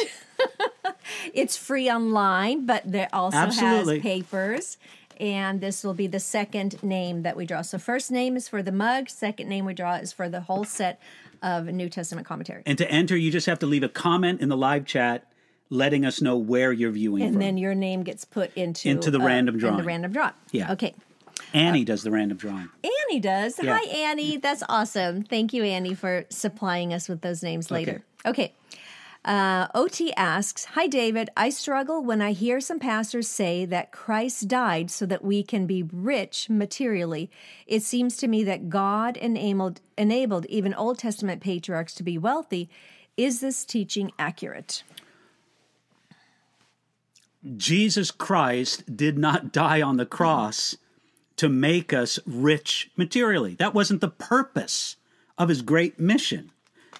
[1.34, 4.00] it's free online, but there also Absolutely.
[4.00, 4.78] has papers.
[5.20, 7.62] and this will be the second name that we draw.
[7.62, 10.64] So, first name is for the mug, second name we draw is for the whole
[10.64, 11.00] set
[11.42, 12.62] of New Testament commentary.
[12.66, 15.26] And to enter, you just have to leave a comment in the live chat
[15.70, 17.40] letting us know where you're viewing And from.
[17.40, 19.76] then your name gets put into Into the uh, random in drawing.
[19.78, 20.32] the random draw.
[20.50, 20.72] Yeah.
[20.72, 20.94] Okay.
[21.54, 22.68] Annie uh, does the random drawing.
[22.84, 23.58] Annie does.
[23.62, 23.78] Yeah.
[23.78, 24.36] Hi, Annie.
[24.36, 25.22] That's awesome.
[25.22, 28.02] Thank you, Annie, for supplying us with those names later.
[28.26, 28.52] Okay.
[29.24, 31.30] Uh, OT asks Hi, David.
[31.36, 35.66] I struggle when I hear some pastors say that Christ died so that we can
[35.66, 37.30] be rich materially.
[37.66, 42.68] It seems to me that God enabled, enabled even Old Testament patriarchs to be wealthy.
[43.16, 44.82] Is this teaching accurate?
[47.56, 50.76] Jesus Christ did not die on the cross
[51.36, 53.54] to make us rich materially.
[53.54, 54.96] That wasn't the purpose
[55.36, 56.51] of his great mission.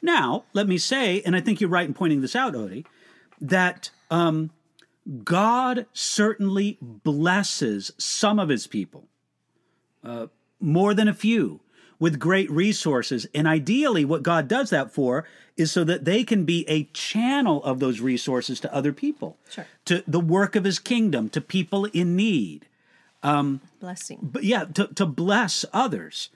[0.03, 2.85] Now, let me say, and I think you're right in pointing this out, Odie,
[3.41, 4.51] that um,
[5.25, 9.05] God certainly blesses some of his people,
[10.05, 10.27] uh,
[10.61, 11.61] more than a few,
[12.01, 13.27] with great resources.
[13.33, 15.25] And ideally, what God does that for
[15.57, 19.67] is so that they can be a channel of those resources to other people, Sure.
[19.85, 22.67] to the work of his kingdom, to people in need
[23.79, 24.19] Blessing.
[24.21, 26.31] but yeah, to, to bless others.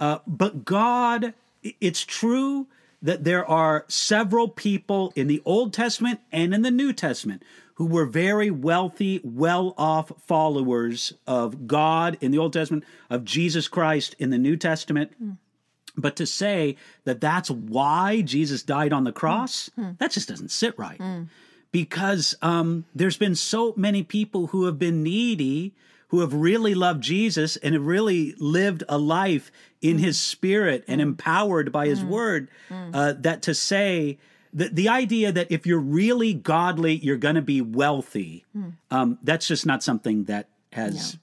[0.00, 1.34] Uh, but God,
[1.80, 2.66] it's true
[3.02, 7.42] that there are several people in the Old Testament and in the New Testament
[7.74, 13.66] who were very wealthy, well off followers of God in the Old Testament, of Jesus
[13.66, 15.12] Christ in the New Testament.
[15.18, 15.32] Hmm.
[15.96, 19.82] But to say that that's why Jesus died on the cross, hmm.
[19.82, 19.90] Hmm.
[19.98, 21.00] that just doesn't sit right.
[21.72, 25.74] Because um, there's been so many people who have been needy,
[26.12, 29.50] who have really loved Jesus and have really lived a life
[29.80, 34.18] in his spirit and empowered by his word, uh, that to say,
[34.52, 38.44] the, the idea that if you're really godly, you're going to be wealthy,
[38.90, 41.16] um, that's just not something that has.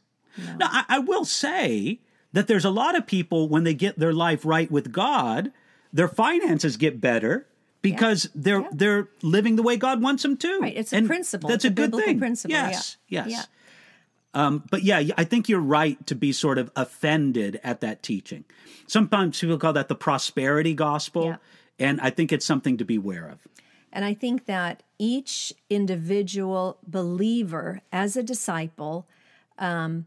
[0.57, 1.99] Now, I, I will say
[2.33, 5.51] that there's a lot of people when they get their life right with God,
[5.93, 7.45] their finances get better
[7.83, 8.69] because they're Yeah.
[8.73, 10.59] they're living the way God wants them to.
[10.59, 10.75] Right.
[10.75, 11.47] It's a And principle.
[11.49, 12.19] That's It's a, a good biblical thing.
[12.19, 12.97] principle, Yes.
[13.07, 13.25] yeah.
[13.27, 13.47] Yes.
[14.34, 18.45] Um, but yeah, I think you're right to be sort of offended at that teaching.
[18.88, 21.38] Sometimes people call that the prosperity gospel, Yeah.
[21.80, 23.39] and I think it's something to beware of.
[23.91, 29.07] And I think that each individual believer, as a disciple,
[29.57, 30.05] um,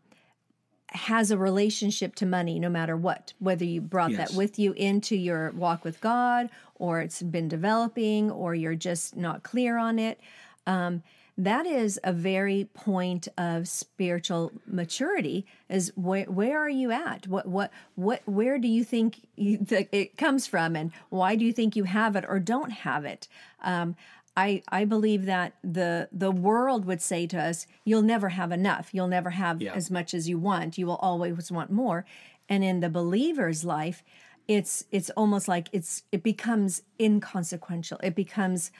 [0.90, 4.30] has a relationship to money no matter what, whether you brought Yes.
[4.30, 9.16] that with you into your walk with God, or it's been developing, or you're just
[9.16, 10.20] not clear on it.
[10.66, 11.02] Um,
[11.38, 17.46] that is a very point of spiritual maturity is where, where are you at what
[17.46, 21.52] what what where do you think you, that it comes from and why do you
[21.52, 23.28] think you have it or don't have it
[23.62, 23.96] um,
[24.36, 28.88] I, I believe that the the world would say to us, you'll never have enough.
[28.92, 29.74] You'll never have Yeah.
[29.74, 30.78] as much as you want.
[30.78, 32.06] You will always want more.
[32.48, 34.02] And in the believer's life,
[34.48, 37.98] it's it's almost like it's it becomes inconsequential.
[38.02, 38.70] It becomes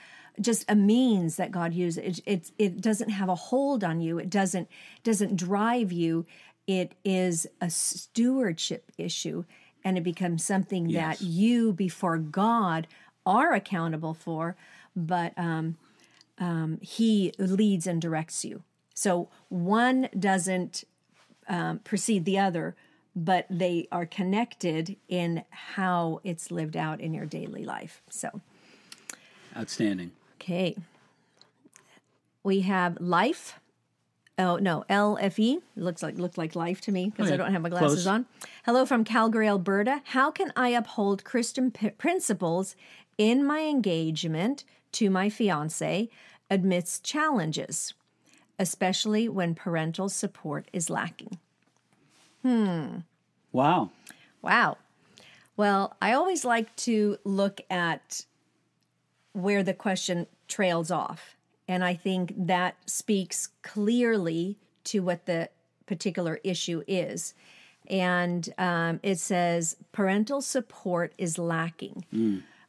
[0.41, 2.19] just a means that God uses.
[2.19, 4.17] It, it it doesn't have a hold on you.
[4.19, 4.67] It doesn't
[5.03, 6.25] doesn't drive you.
[6.67, 9.43] It is a stewardship issue,
[9.83, 11.19] and it becomes something Yes.
[11.19, 12.87] that you before God
[13.25, 14.55] are accountable for.
[14.95, 15.77] But um,
[16.39, 18.63] um, He leads and directs you.
[18.93, 20.83] So one doesn't
[21.47, 22.75] um, precede the other,
[23.15, 28.01] but they are connected in how it's lived out in your daily life.
[28.09, 28.41] So.
[29.57, 30.11] Outstanding.
[30.43, 30.75] Okay.
[32.43, 33.59] We have life.
[34.37, 37.69] Oh no, LFE looks like looked like life to me because I don't have my
[37.69, 38.07] glasses close.
[38.07, 38.25] on.
[38.65, 40.01] Hello from Calgary, Alberta.
[40.05, 42.75] How can I uphold Christian p- principles
[43.17, 46.09] in my engagement to my fiance
[46.49, 47.93] amidst challenges,
[48.59, 51.37] especially when parental support is lacking?
[52.41, 52.97] Hmm.
[53.53, 53.91] Wow.
[54.41, 54.77] Wow.
[55.55, 58.25] Well, I always like to look at
[59.33, 61.35] where the question trails off.
[61.67, 65.49] And I think that speaks clearly to what the
[65.85, 67.33] particular issue is.
[67.87, 72.05] And um, it says parental support is lacking.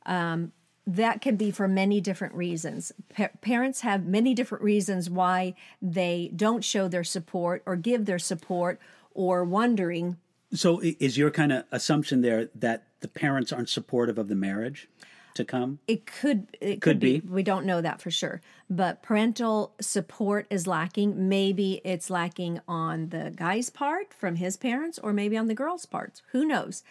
[0.07, 0.53] Um,
[0.87, 2.93] that can be for many different reasons.
[3.15, 8.19] Pa- parents have many different reasons why they don't show their support or give their
[8.19, 8.79] support
[9.15, 10.19] or wondering
[10.53, 14.89] So is your kind of assumption there that the parents aren't supportive of the marriage
[15.35, 15.79] to come?
[15.87, 17.21] It could it could, Could be.
[17.21, 17.29] be.
[17.29, 18.41] We don't know that for sure.
[18.71, 21.29] But parental support is lacking.
[21.29, 25.87] Maybe it's lacking on the guy's part from his parents, or maybe on the girl's
[25.87, 26.23] part.
[26.33, 26.83] Who knows?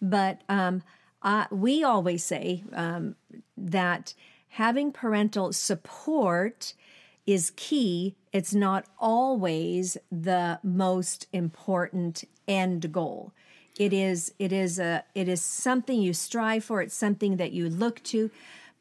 [0.00, 0.82] But um,
[1.22, 3.16] I, we always say um,
[3.56, 4.14] that
[4.50, 6.74] having parental support
[7.26, 13.32] is key it's not always the most important end goal.
[13.78, 17.70] It is it is a it is something you strive for, it's something that you
[17.70, 18.30] look to.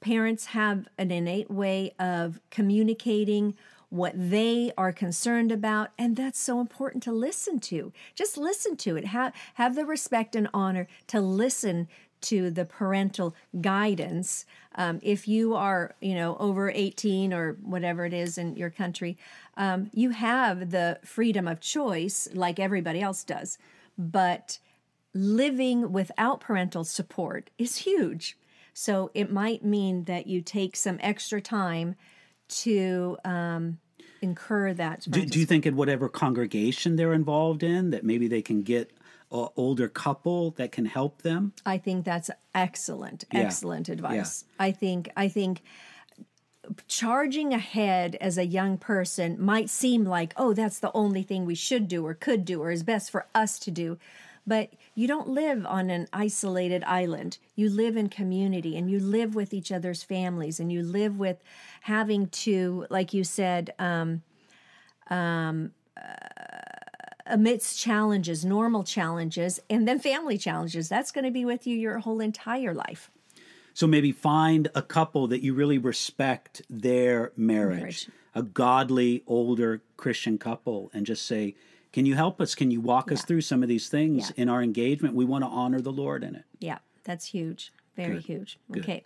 [0.01, 3.55] Parents have an innate way of communicating
[3.89, 7.93] what they are concerned about and that's so important to listen to.
[8.15, 9.05] Just listen to it.
[9.05, 11.87] Have have the respect and honor to listen
[12.19, 14.45] to the parental guidance.
[14.73, 19.15] Um, if you are you know over 18 or whatever it is in your country
[19.57, 23.59] um, you have the freedom of choice like everybody else does.
[23.95, 24.57] But
[25.17, 28.37] living without parental support is huge
[28.79, 31.95] so it might mean that you take some extra time
[32.47, 33.79] to um,
[34.21, 35.03] incur that.
[35.09, 38.91] Do, do, you think in whatever congregation they're involved in that maybe they can get
[39.31, 41.53] an older couple that can help them?
[41.65, 43.39] I think that's excellent, yeah.
[43.39, 44.45] excellent advice.
[44.47, 44.65] Yeah.
[44.65, 45.63] I think I think
[46.87, 51.55] charging ahead as a young person might seem like, oh, that's the only thing we
[51.55, 53.97] should do or could do or is best for us to do.
[54.47, 57.37] But you don't live on an isolated island.
[57.55, 61.43] You live in community and you live with each other's families and you live with
[61.81, 64.23] having to, like you said, um,
[65.09, 66.01] um, uh,
[67.25, 70.87] amidst challenges, normal challenges, and then family challenges.
[70.87, 73.11] That's going to be with you your whole entire life.
[73.73, 78.09] So maybe find a couple that you really respect their marriage, marriage.
[78.33, 81.53] a godly, older Christian couple, and just say,
[81.97, 82.53] can you help us?
[82.53, 83.15] Can you walk yeah.
[83.15, 84.43] us through some of these things yeah.
[84.43, 85.15] in our engagement?
[85.15, 86.43] We want to honor the Lord in it.
[86.59, 87.73] Yeah, that's huge.
[87.95, 88.23] Very good.
[88.23, 88.59] huge.
[88.71, 88.83] Good.
[88.83, 89.03] Okay.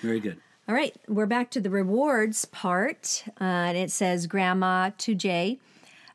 [0.00, 0.38] Very good.
[0.66, 3.22] All right, we're back to the rewards part.
[3.40, 5.60] Uh, and it says, Grandma to Jay,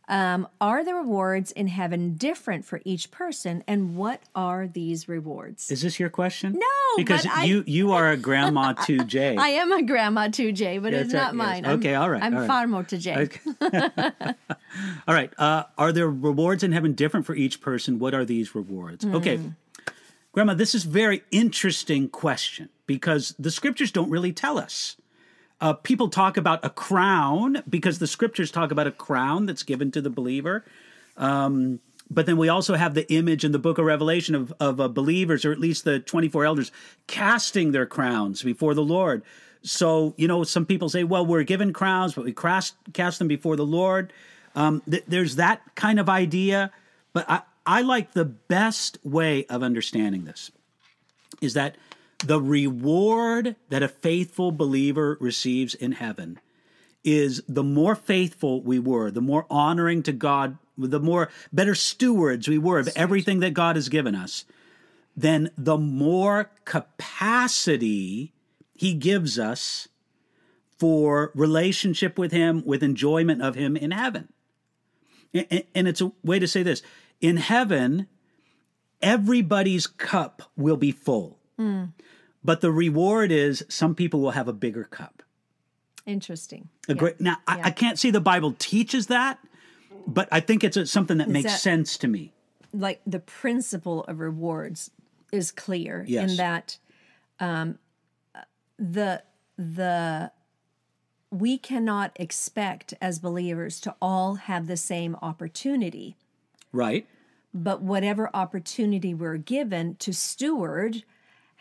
[0.07, 5.69] um, are the rewards in heaven different for each person, and what are these rewards?
[5.69, 6.53] Is this your question?
[6.53, 9.35] No, because you I, you are a grandma to Jay.
[9.35, 11.63] I am a grandma to Jay, but yeah, it's not mine.
[11.63, 11.73] Yes.
[11.73, 12.23] Okay, all right.
[12.23, 12.47] I'm all right.
[12.47, 13.15] far more to Jay.
[13.15, 13.39] Okay.
[15.07, 15.31] all right.
[15.37, 17.99] Uh, are there rewards in heaven different for each person?
[17.99, 19.03] What are these rewards?
[19.03, 19.15] Mm.
[19.15, 19.39] Okay,
[20.37, 24.95] Grandma, this is a very interesting question because the scriptures don't really tell us.
[25.59, 29.91] Uh, people talk about a crown because the scriptures talk about a crown that's given
[29.91, 30.63] to the believer.
[31.17, 31.79] Um,
[32.09, 34.87] but then we also have the image in the book of Revelation of, of uh,
[34.87, 36.71] believers, or at least the 24 elders,
[37.07, 39.23] casting their crowns before the Lord.
[39.63, 43.27] So, you know, some people say, well, we're given crowns, but we cast, cast them
[43.27, 44.13] before the Lord.
[44.55, 46.71] Um, th- there's that kind of idea.
[47.11, 50.51] But I, I like the best way of understanding this
[51.41, 51.75] is that
[52.25, 56.39] the reward that a faithful believer receives in heaven
[57.03, 62.47] is the more faithful we were, the more honoring to God, the more better stewards
[62.47, 64.45] we were of everything that God has given us,
[65.15, 68.33] then the more capacity
[68.73, 69.87] He gives us
[70.77, 74.27] for relationship with Him, with enjoyment of Him in heaven.
[75.33, 76.81] And it's a way to say this
[77.21, 78.07] in heaven,
[79.01, 81.36] everybody's cup will be full.
[81.59, 81.93] Mm.
[82.43, 85.23] But the reward is some people will have a bigger cup.
[86.05, 86.69] Interesting.
[86.87, 86.99] A yeah.
[86.99, 87.55] great, now, yeah.
[87.55, 89.39] I, I, can't see the Bible teaches that,
[90.07, 92.31] but I think it's a, something that is makes that, sense to me.
[92.73, 94.91] Like the principle of rewards
[95.33, 96.31] is clear yes.
[96.31, 96.77] in that
[97.39, 97.79] um,
[98.79, 99.23] the
[99.57, 100.31] the
[101.29, 106.15] we cannot expect as believers to all have the same opportunity.
[106.71, 107.05] Right.
[107.53, 111.03] But whatever opportunity we're given to steward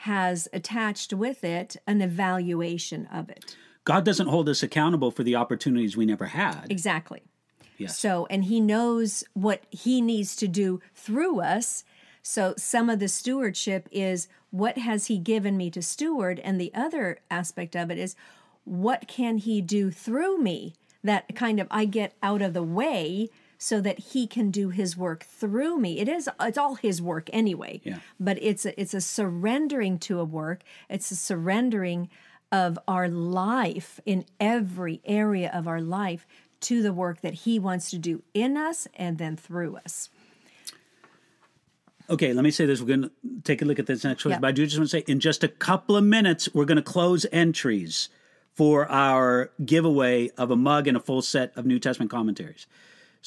[0.01, 3.57] has attached with it an evaluation of it.
[3.85, 6.67] God doesn't hold us accountable for the opportunities we never had.
[6.69, 7.23] Exactly.
[7.79, 7.99] Yes.
[7.99, 11.85] So, and He knows what He needs to do through us.
[12.23, 16.41] So, some of the stewardship is what has He given me to steward?
[16.41, 18.17] And the other aspect of it is
[18.65, 20.75] what can He do through me
[21.05, 23.29] that kind of I get out of the way
[23.59, 25.99] so that he can do his work through me.
[25.99, 27.81] It is it's all his work anyway.
[27.85, 27.99] Yeah.
[28.21, 30.63] But it's a, it's a surrendering to a work.
[30.89, 32.09] It's a surrendering
[32.53, 36.27] of our life in every area of our life
[36.61, 40.11] to the work that he wants to do in us and then through us.
[42.09, 42.81] Okay, let me say this.
[42.81, 43.11] We're going to
[43.43, 44.41] take a look at this next choice, yep.
[44.41, 46.77] but I do just want to say in just a couple of minutes, we're going
[46.77, 48.09] to close entries
[48.55, 52.67] for our giveaway of a mug and a full set of New Testament commentaries.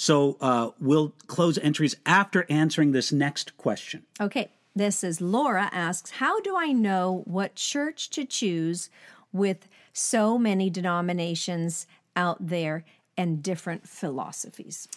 [0.01, 4.03] So uh, we'll close entries after answering this next question.
[4.21, 4.47] Okay.
[4.73, 8.89] This is Laura asks, How do I know what church to choose
[9.33, 11.85] with so many denominations
[12.15, 12.85] out there
[13.17, 14.87] and different philosophies?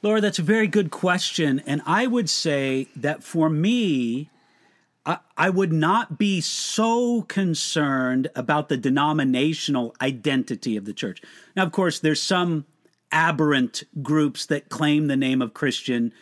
[0.00, 1.60] Laura, that's a very good question.
[1.66, 4.30] And I would say that for me,
[5.04, 11.20] I, I would not be so concerned about the denominational identity of the church.
[11.54, 12.64] Now, of course, there's some
[13.12, 16.12] aberrant groups that claim the name of Christian.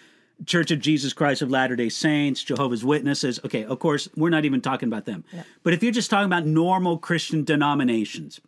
[0.47, 3.39] Church of Jesus Christ of Latter day Saints, Jehovah's Witnesses.
[3.45, 5.25] Okay, of course, we're not even talking about them.
[5.63, 8.41] But if you're just talking about normal Christian denominations,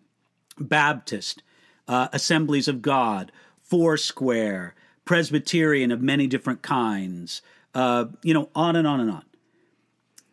[0.59, 1.43] Baptist,
[1.88, 3.30] uh, Assemblies of God,
[3.61, 4.74] Foursquare,
[5.05, 7.43] Presbyterian of many different kinds,
[7.74, 9.24] uh, you know, on and on and on.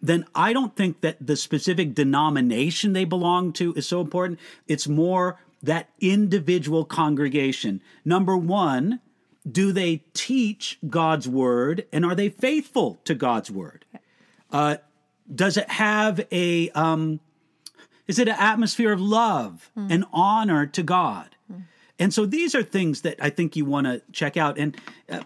[0.01, 4.39] Then I don't think that the specific denomination they belong to is so important.
[4.67, 7.81] It's more that individual congregation.
[8.05, 8.99] Number one,
[9.49, 13.85] do they teach God's word and are they faithful to God's word?
[14.51, 14.77] Uh,
[15.33, 17.19] does it have a um,
[18.07, 21.35] is it an atmosphere of love and honor to God?
[21.99, 24.57] And so these are things that I think you want to check out.
[24.57, 24.75] And
[25.09, 25.23] uh,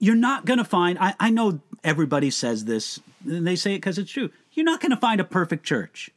[0.00, 3.78] you're not going to find, I, I know everybody says this, and they say it
[3.78, 4.30] because it's true.
[4.52, 6.10] You're not going to find a perfect church.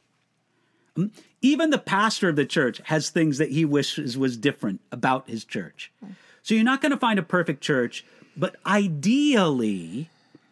[1.40, 5.44] Even the pastor of the church has things that he wishes was different about his
[5.44, 5.92] church.
[6.42, 8.04] So you're not going to find a perfect church,
[8.36, 10.08] but ideally,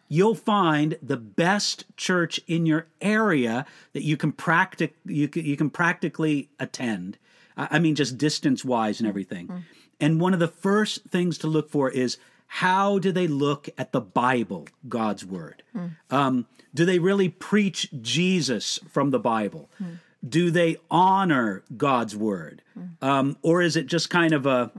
[0.09, 5.57] you'll find the best church in your area that you can practic you can, you
[5.57, 7.17] can practically attend.
[7.57, 9.47] I mean, just distance wise and everything.
[9.47, 9.63] Mm.
[9.99, 12.17] And one of the first things to look for is
[12.47, 15.63] how do they look at the Bible, God's word?
[15.75, 15.95] Mm.
[16.09, 19.69] Um, do they really preach Jesus from the Bible?
[19.81, 19.97] Mm.
[20.27, 22.61] Do they honor God's word?
[23.01, 24.71] Um, or is it just kind of a,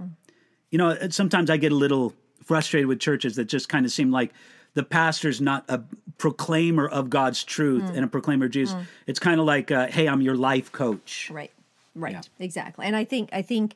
[0.71, 2.13] you know, sometimes I get a little
[2.45, 4.33] frustrated with churches that just kind of seem like
[4.75, 5.83] the pastor's not a
[6.19, 8.77] proclaimer of God's truth and a proclaimer of Jesus.
[9.07, 11.31] It's kind of like, uh, hey, I'm your life coach.
[11.33, 11.51] Right.
[11.95, 12.29] Right.
[12.39, 12.87] Exactly.
[12.87, 13.75] And I think I think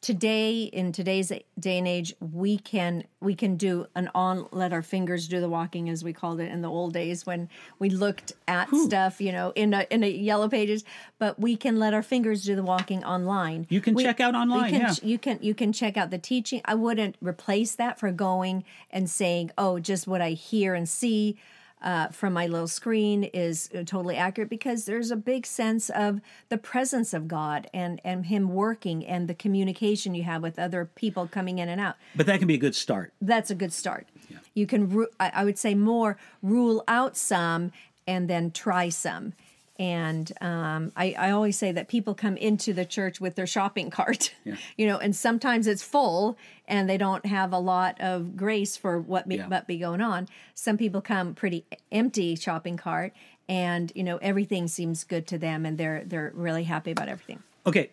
[0.00, 4.80] today in today's day and age we can we can do an on let our
[4.82, 8.32] fingers do the walking as we called it in the old days when we looked
[8.48, 10.84] at stuff you know in a, in a yellow pages.
[11.18, 13.66] But we can let our fingers do the walking online.
[13.68, 14.94] You can We- check out online, can- yeah.
[15.02, 16.62] you can you can check out the teaching.
[16.64, 21.36] I wouldn't replace that for going and saying oh just what i hear and see
[21.82, 26.20] uh, from my little screen is uh, totally accurate because there's a big sense of
[26.48, 30.84] the presence of God and and Him working and the communication you have with other
[30.94, 31.96] people coming in and out.
[32.14, 33.12] But that can be a good start.
[33.20, 34.06] That's a good start.
[34.54, 37.70] You can, I would say, more rule out some
[38.06, 39.32] and then try some.
[39.80, 43.88] And um, I, I always say that people come into the church with their shopping
[43.88, 44.34] cart,
[44.76, 46.36] you know, and sometimes it's full
[46.68, 49.60] and they don't have a lot of grace for what be, Yeah.
[49.66, 50.28] be going on.
[50.54, 53.14] Some people come pretty empty shopping cart,
[53.48, 57.42] and you know everything seems good to them, and they're they're really happy about everything.
[57.66, 57.88] Okay,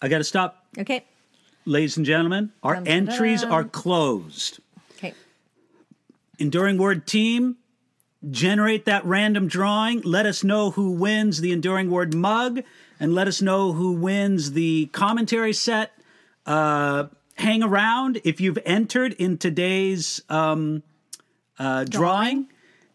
[0.00, 0.64] I got to stop.
[0.78, 1.04] Okay,
[1.66, 4.60] Ladies and gentlemen, our dun, entries are closed.
[4.96, 5.12] okay.
[6.38, 7.58] Enduring Word team,
[8.30, 10.00] generate that random drawing.
[10.02, 12.62] Let us know who wins the Enduring Word mug,
[13.00, 15.92] and let us know who wins the commentary set.
[16.46, 20.82] Uh, hang around if you've entered in today's um,
[21.58, 22.48] uh, drawing,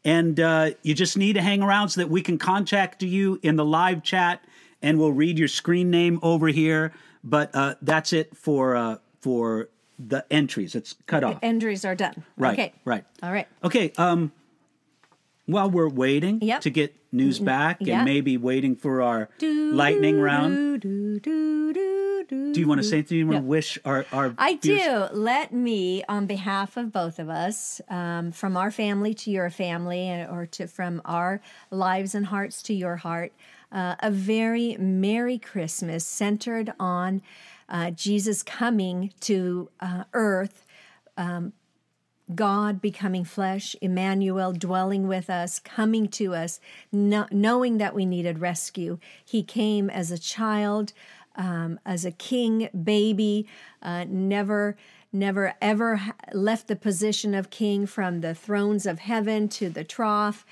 [0.03, 3.55] and uh, you just need to hang around so that we can contact you in
[3.55, 4.43] the live chat,
[4.81, 6.93] and we'll read your screen name over here.
[7.23, 9.69] But uh, that's it for uh, for
[9.99, 10.75] the entries.
[10.75, 11.39] It's cut off.
[11.39, 12.23] The Entries are done.
[12.37, 12.53] Right.
[12.53, 12.73] Okay.
[12.85, 13.05] Right.
[13.21, 13.47] All right.
[13.63, 13.93] Okay.
[13.97, 14.31] Um,
[15.45, 16.61] while we're waiting Yep.
[16.61, 22.53] to get news back and maybe waiting for our lightning round, Do, do, do, do,
[22.53, 23.17] do you want to say anything?
[23.19, 25.07] You want to wish our our I viewers- do.
[25.17, 30.09] Let me, on behalf of both of us, um, from our family to your family,
[30.09, 33.33] or to from our lives and hearts to your heart,
[33.71, 37.21] uh, a very Merry Christmas centered on
[37.69, 40.65] uh, Jesus coming to uh, earth.
[41.17, 41.53] um,
[42.33, 46.59] God becoming flesh, Emmanuel dwelling with us, coming to us,
[46.91, 48.97] kno- knowing that we needed rescue.
[49.23, 50.93] He came as a child,
[51.35, 53.47] um, as a king baby,
[53.81, 54.77] uh, never,
[55.11, 56.01] never ever
[56.33, 60.45] left the position of king from the thrones of heaven to the trough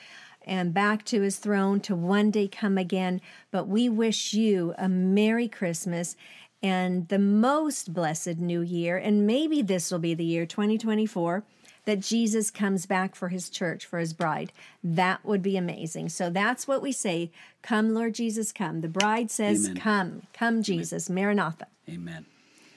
[0.44, 3.22] and back to his throne to one day come again.
[3.52, 6.16] But we wish you a Merry Christmas
[6.64, 8.98] and the most blessed new year.
[8.98, 11.44] And maybe this will be the year 2024
[11.86, 14.52] that Jesus comes back for his church, for his bride.
[14.84, 16.10] That would be amazing.
[16.10, 18.82] So that's what we say Come, Lord Jesus, come.
[18.82, 19.76] The bride says, Amen.
[19.82, 21.68] Come, come, Jesus, Maranatha.
[21.90, 22.26] Amen.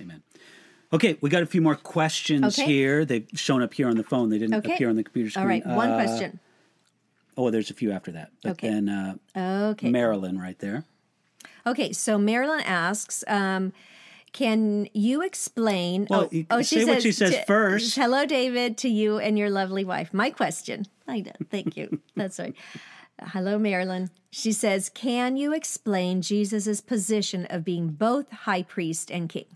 [0.01, 0.23] Amen.
[0.93, 2.67] Okay, we got a few more questions Okay.
[2.67, 3.05] here.
[3.05, 4.29] They've shown up here on the phone.
[4.29, 4.75] They didn't Okay.
[4.75, 5.45] appear on the computer screen.
[5.45, 6.39] All right, one Uh, question.
[7.37, 8.31] Oh, there's a few after that.
[8.43, 8.69] But Okay.
[8.69, 9.15] then uh,
[9.71, 9.91] Okay.
[9.91, 10.85] Marilyn right there.
[11.67, 13.73] Okay, so Marilyn asks, um,
[14.35, 16.07] can you explain?
[16.11, 17.95] Well, you- oh, say what she says to- first.
[17.97, 20.13] Hello, David, to you and your lovely wife.
[20.13, 20.87] My question.
[21.09, 21.33] I know.
[21.51, 22.01] Thank you.
[22.17, 22.55] That's right.
[23.23, 24.11] Hello, Marilyn.
[24.31, 29.47] She says, Can you explain Jesus' position of being both high priest and king?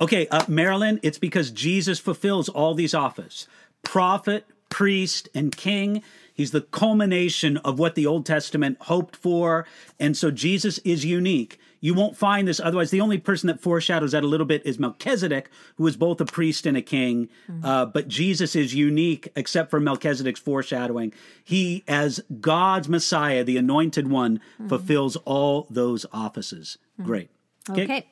[0.00, 3.46] Okay, uh, Marilyn, it's because Jesus fulfills all these offices
[3.84, 6.02] prophet, priest, and king.
[6.34, 9.66] He's the culmination of what the Old Testament hoped for.
[10.00, 11.58] And so Jesus is unique.
[11.86, 12.90] You won't find this otherwise.
[12.90, 16.24] The only person that foreshadows that a little bit is Melchizedek, who is both a
[16.24, 17.28] priest and a king.
[17.46, 17.64] Hmm.
[17.64, 21.14] Uh, but Jesus is unique, except for Melchizedek's foreshadowing.
[21.44, 24.66] He, as God's Messiah, the anointed one, hmm.
[24.66, 26.76] fulfills all those offices.
[26.96, 27.04] Hmm.
[27.04, 27.30] Great.
[27.70, 28.08] Okay.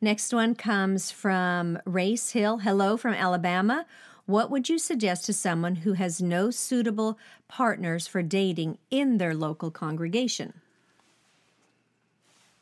[0.00, 2.58] Next one comes from Race Hill.
[2.58, 3.84] Hello from Alabama.
[4.26, 9.34] What would you suggest to someone who has no suitable partners for dating in their
[9.34, 10.61] local congregation?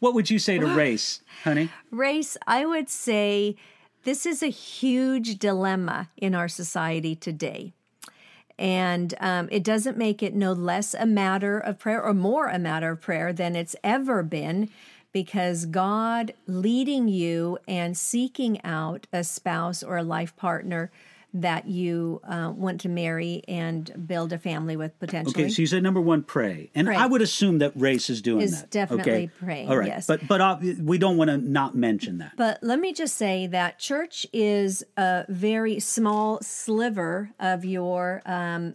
[0.01, 1.68] What would you say to race, honey?
[1.90, 3.57] Race, I would say
[4.05, 7.74] this is a huge dilemma in our society today.
[8.59, 12.59] And um, it doesn't make it no less a matter of prayer or more a
[12.59, 14.70] matter of prayer than it's ever been
[15.12, 20.90] because God leading you and seeking out a spouse or a life partner
[21.33, 25.45] that you uh, want to marry and build a family with potentially.
[25.45, 26.97] Okay, so you said number one, pray, and Pray.
[26.97, 28.70] I would assume that race is doing Is that.
[28.70, 29.31] definitely okay?
[29.39, 30.07] praying, All right, yes.
[30.07, 32.33] but but uh, we don't want to not mention that.
[32.37, 38.74] But let me just say that church is a very small sliver of your um,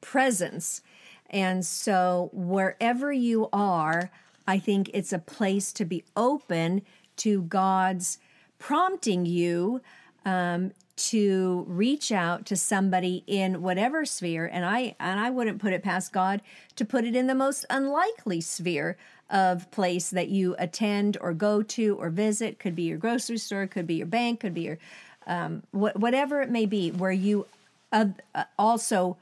[0.00, 0.80] presence.
[1.28, 4.10] And so, wherever you are,
[4.46, 6.82] I think it's a place to be open
[7.18, 8.18] to God's
[8.58, 9.80] prompting you
[10.24, 10.72] um,
[11.10, 14.48] to reach out to somebody in whatever sphere.
[14.52, 16.42] And I and I wouldn't put it past God
[16.76, 18.96] to put it in the most unlikely sphere
[19.28, 22.60] of place that you attend or go to or visit.
[22.60, 24.78] Could be your grocery store, could be your bank, could be your
[25.26, 27.46] um, wh- whatever it may be, where you
[27.90, 29.16] uh, uh, also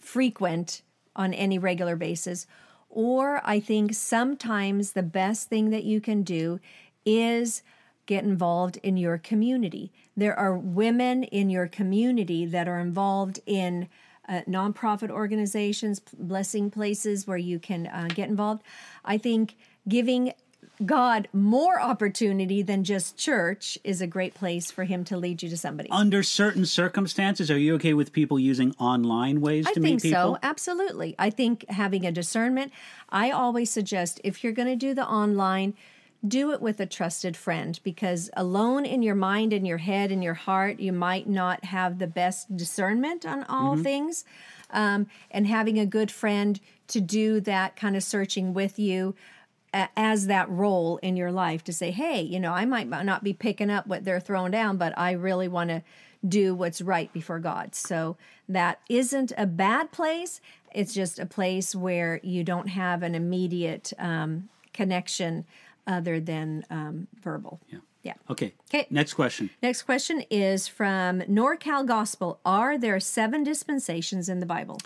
[0.00, 0.82] frequent
[1.14, 2.46] on any regular basis.
[2.90, 6.60] Or I think sometimes the best thing that you can do
[7.06, 7.62] is
[8.06, 9.92] get involved in your community.
[10.16, 13.88] There are women in your community that are involved in
[14.28, 18.62] uh, nonprofit organizations, blessing places where you can uh, get involved.
[19.04, 19.56] I think
[19.88, 20.32] giving
[20.84, 25.48] God more opportunity than just church is a great place for Him to lead you
[25.48, 25.88] to somebody.
[25.90, 30.10] Under certain circumstances, are you okay with people using online ways I to think meet
[30.10, 30.34] people?
[30.34, 30.38] so.
[30.42, 31.14] Absolutely.
[31.18, 32.72] I think having a discernment,
[33.08, 35.74] I always suggest if you're going to do the online,
[36.28, 40.22] do it with a trusted friend because alone in your mind and your head and
[40.22, 43.82] your heart, you might not have the best discernment on all Mm-hmm.
[43.82, 44.24] things.
[44.70, 46.58] Um, and having a good friend
[46.88, 49.14] to do that kind of searching with you
[49.72, 53.22] a- as that role in your life to say, hey, you know, I might not
[53.22, 55.82] be picking up what they're throwing down, but I really want to
[56.26, 57.74] do what's right before God.
[57.74, 58.16] So
[58.48, 60.40] that isn't a bad place.
[60.74, 65.44] It's just a place where you don't have an immediate um, connection
[65.86, 67.60] other than um, verbal.
[67.68, 67.78] Yeah.
[68.02, 68.14] Yeah.
[68.30, 68.54] Okay.
[68.70, 68.86] 'Kay.
[68.90, 69.50] Next question.
[69.62, 72.38] Next question is from NorCal Gospel.
[72.44, 74.78] Are there seven dispensations in the Bible?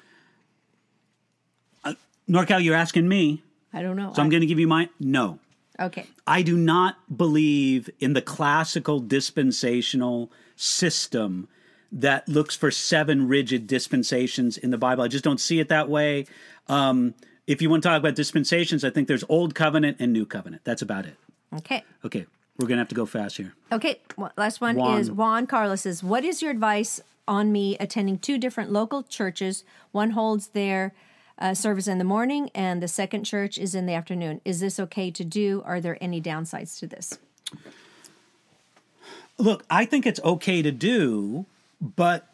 [2.29, 3.43] NorCal, you're asking me,
[3.73, 4.13] I don't know.
[4.15, 5.41] so I'm going to give you my no.
[5.81, 6.07] okay.
[6.29, 11.49] I do not believe in the classical dispensational system
[11.91, 15.03] that looks for seven rigid dispensations in the Bible.
[15.03, 16.27] I just don't see it that way.
[16.69, 17.15] Um,
[17.51, 20.63] if you want to talk about dispensations, I think there's Old Covenant and New Covenant.
[20.63, 21.17] That's about it.
[21.57, 21.83] Okay.
[22.05, 22.25] Okay,
[22.57, 23.55] we're going to have to go fast here.
[23.73, 25.01] Okay, well, last one Juan.
[25.01, 29.65] is Juan Carlos says, What is your advice on me attending two different local churches?
[29.91, 30.95] One holds their
[31.41, 34.41] uh, service in the morning, and the second church is in the afternoon.
[34.45, 35.61] Is this okay to do?
[35.67, 37.19] Are there any downsides to this?
[39.39, 41.47] Look, I think it's okay to do,
[41.81, 42.30] but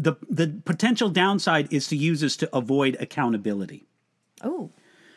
[0.00, 3.86] the the potential downside is to use this to avoid accountability.
[4.42, 4.70] Oh,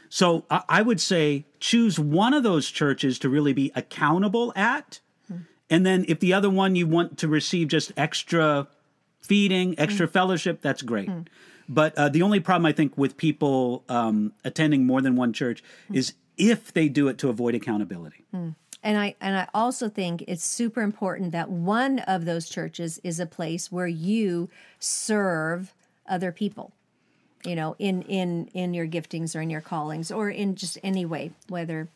[0.09, 4.99] So I, I would say choose one of those churches to really be accountable at,
[5.27, 5.37] hmm.
[5.69, 8.67] and then if the other one you want to receive just extra
[9.21, 10.11] feeding, extra hmm.
[10.11, 11.09] fellowship, that's great.
[11.09, 11.21] Hmm.
[11.69, 15.63] But uh, the only problem I think with people um, attending more than one church
[15.91, 18.25] is if they do it to avoid accountability.
[18.83, 23.19] And I and I also think it's super important that one of those churches is
[23.19, 25.73] a place where you serve
[26.07, 26.71] other people.
[27.45, 31.05] You know, in in in your giftings or in your callings or in just any
[31.05, 31.89] way, whether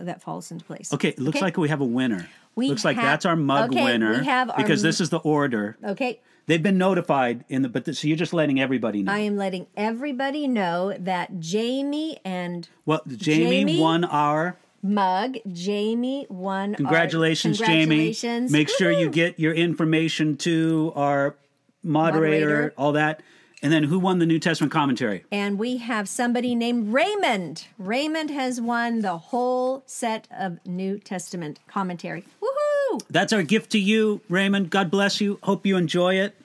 [0.00, 0.92] that falls into place.
[0.92, 1.44] Okay, it looks Okay.
[1.44, 2.28] like we have a winner.
[2.54, 5.10] We looks like that's our mug okay, winner we have our because m- this is
[5.10, 5.76] the order.
[5.84, 6.20] Okay.
[6.46, 9.12] They've been notified in the but th- so you're just letting everybody know.
[9.12, 13.80] I am letting everybody know that Jamie and well, Jamie, Jamie?
[13.80, 14.56] won our
[14.86, 16.74] Mug, Jamie won.
[16.74, 18.50] Congratulations, congratulations.
[18.50, 18.58] Jamie.
[18.58, 21.36] Make sure you get your information to our
[21.82, 22.74] moderator, Moderator.
[22.76, 23.22] all that.
[23.62, 25.24] And then who won the New Testament commentary?
[25.32, 27.66] And we have somebody named Raymond.
[27.78, 32.24] Raymond has won the whole set of New Testament commentary.
[32.42, 33.00] Woohoo!
[33.08, 34.70] That's our gift to you, Raymond.
[34.70, 35.38] God bless you.
[35.42, 36.36] Hope you enjoy it.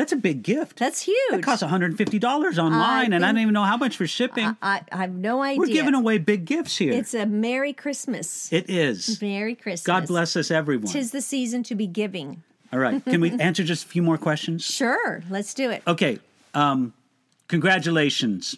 [0.00, 0.78] That's a big gift.
[0.78, 1.18] That's huge.
[1.30, 4.56] That costs $150 online, and I don't even know how much for shipping.
[4.62, 5.58] I, I have no idea.
[5.58, 6.94] We're giving away big gifts here.
[6.94, 8.50] It's a Merry Christmas.
[8.50, 9.20] it is.
[9.20, 9.82] Merry Christmas.
[9.86, 10.86] God bless us, everyone.
[10.90, 12.42] Tis the season to be giving.
[12.72, 13.04] All right.
[13.04, 14.64] Can we answer just a few more questions?
[14.64, 15.82] Sure, let's do it.
[15.86, 16.18] Okay.
[16.54, 16.94] Um,
[17.48, 18.56] congratulations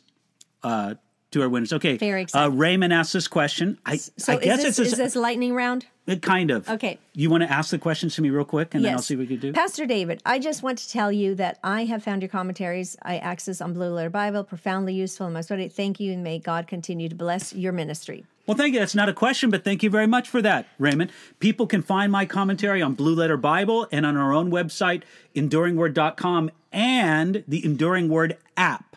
[0.62, 0.94] uh,
[1.32, 1.72] to our winners.
[1.72, 1.96] Okay.
[1.96, 2.50] Very Uh, excited.
[2.54, 3.78] Raymond asked this question.
[3.84, 5.86] I, So I guess this, it's is this lightning round?
[6.06, 6.68] A, kind of.
[6.68, 6.98] Okay.
[7.14, 9.28] You want to ask the questions to me real quick, and then I'll see what
[9.28, 9.52] we can do.
[9.52, 13.18] Pastor David, I just want to tell you that I have found your commentaries I
[13.18, 15.68] access on Blue Letter Bible profoundly useful in my study.
[15.68, 18.24] Thank you, and may God continue to bless your ministry.
[18.46, 18.80] Well, thank you.
[18.80, 21.12] That's not a question, but thank you very much for that, Raymond.
[21.38, 25.02] People can find my commentary on Blue Letter Bible and on our own website,
[25.36, 28.96] enduringword.com, and the Enduring Word app,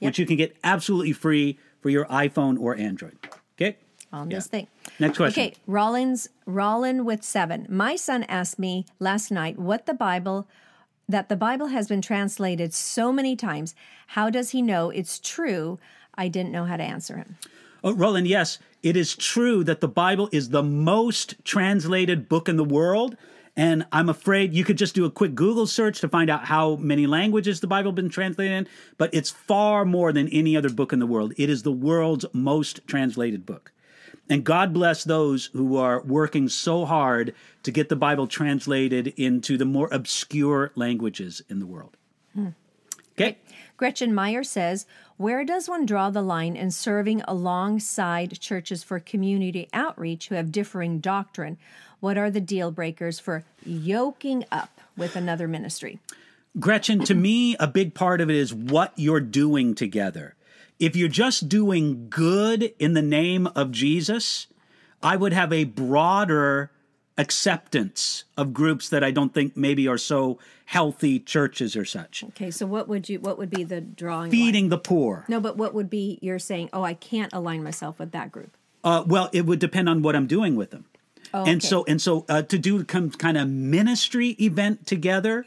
[0.00, 3.16] which you can get absolutely free for your iPhone or Android.
[4.12, 4.36] On Yeah.
[4.36, 4.66] this thing.
[4.98, 5.42] Next question.
[5.42, 7.66] Okay, Rollins, Rollin with seven.
[7.68, 10.46] My son asked me last night what the Bible,
[11.08, 13.74] that the Bible has been translated so many times.
[14.08, 15.78] How does he know it's true?
[16.14, 17.36] I didn't know how to answer him.
[17.82, 22.56] Oh, Roland, yes, it is true that the Bible is the most translated book in
[22.56, 23.16] the world.
[23.56, 26.76] And I'm afraid you could just do a quick Google search to find out how
[26.76, 30.70] many languages the Bible has been translated in, but it's far more than any other
[30.70, 31.34] book in the world.
[31.36, 33.72] It is the world's most translated book.
[34.28, 39.58] And God bless those who are working so hard to get the Bible translated into
[39.58, 41.96] the more obscure languages in the world.
[42.34, 42.48] Hmm.
[43.12, 43.38] Okay.
[43.76, 49.68] Gretchen Meyer says, Where does one draw the line in serving alongside churches for community
[49.72, 51.58] outreach who have differing doctrine?
[52.00, 56.00] What are the deal breakers for yoking up with another ministry?
[56.58, 60.34] Gretchen, to me, a big part of it is what you're doing together.
[60.82, 64.48] If you're just doing good in the name of Jesus,
[65.00, 66.72] I would have a broader
[67.16, 72.24] acceptance of groups that I don't think maybe are so healthy churches or such.
[72.30, 74.30] Okay, so what would you what would be the drawing line?
[74.32, 75.24] Feeding the poor.
[75.28, 78.56] No, but what would be you're saying, oh, I can't align myself with that group.
[78.82, 80.86] Uh, well, it would depend on what I'm doing with them.
[81.32, 81.68] Oh, And okay.
[81.68, 85.46] so and so uh, to do kind of ministry event together,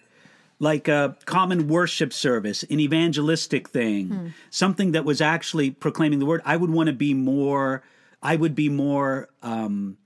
[0.60, 4.28] like a common worship service, an evangelistic thing, Hmm.
[4.50, 6.42] something that was actually proclaiming the word.
[6.46, 7.84] I would want to be more.
[8.22, 9.30] I would be more.
[9.44, 9.98] Um,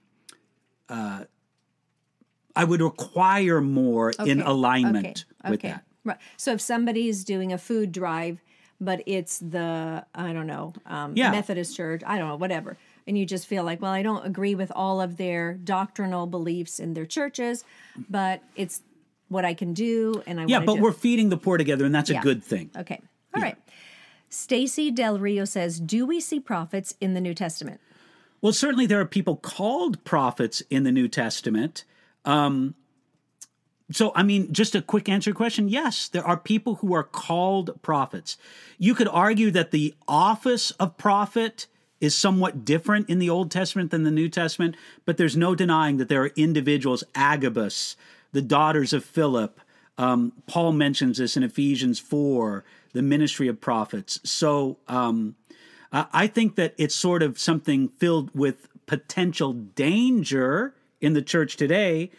[0.90, 1.26] uh,
[2.56, 5.70] I would require more in alignment okay, with okay.
[5.70, 5.84] that.
[6.04, 6.18] Right.
[6.36, 8.42] So if somebody's doing a food drive,
[8.82, 11.32] but it's the I don't know um, Yeah.
[11.32, 14.56] Methodist Church, I don't know whatever, and you just feel like, well, I don't agree
[14.56, 17.64] with all of their doctrinal beliefs in their churches,
[18.10, 18.82] but it's
[19.30, 21.96] what I can do, and I Yeah, but do we're feeding the poor together, and
[21.96, 22.20] that's Yeah.
[22.20, 22.70] a good thing.
[22.78, 23.00] okay.
[23.34, 23.58] All right.
[24.30, 27.80] Stacy Del Rio says, "Do we see prophets in the New Testament?"
[28.42, 31.84] Well, certainly there are people called prophets in the New Testament.
[32.26, 32.76] Um,
[33.92, 37.82] so, I mean, just a quick answer question yes, there are people who are called
[37.82, 38.38] prophets.
[38.78, 41.66] You could argue that the office of prophet
[42.00, 44.76] is somewhat different in the Old Testament than the New Testament,
[45.06, 47.98] but there's no denying that there are individuals, Agabus,
[48.32, 49.60] the daughters of Philip.
[49.98, 52.64] Um, Paul mentions this in Ephesians 4,
[52.94, 54.20] the ministry of prophets.
[54.24, 55.36] So, um,
[55.92, 62.12] I think that it's sort of something filled with potential danger in the church today,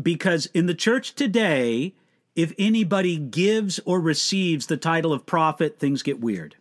[0.00, 1.94] because in the church today,
[2.34, 6.56] if anybody gives or receives the title of prophet, things get weird.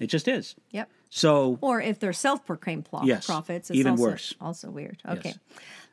[0.00, 0.54] It just is.
[0.70, 0.88] Yep.
[1.10, 4.34] So, Or if they're self-proclaimed Yes, prophets, it's even also, worse.
[4.40, 5.02] Also weird.
[5.06, 5.34] Okay.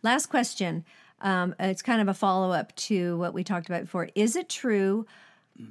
[0.01, 0.85] Last question.
[1.23, 4.09] Um, it's kind of a follow-up to what we talked about before.
[4.13, 5.07] Is it true?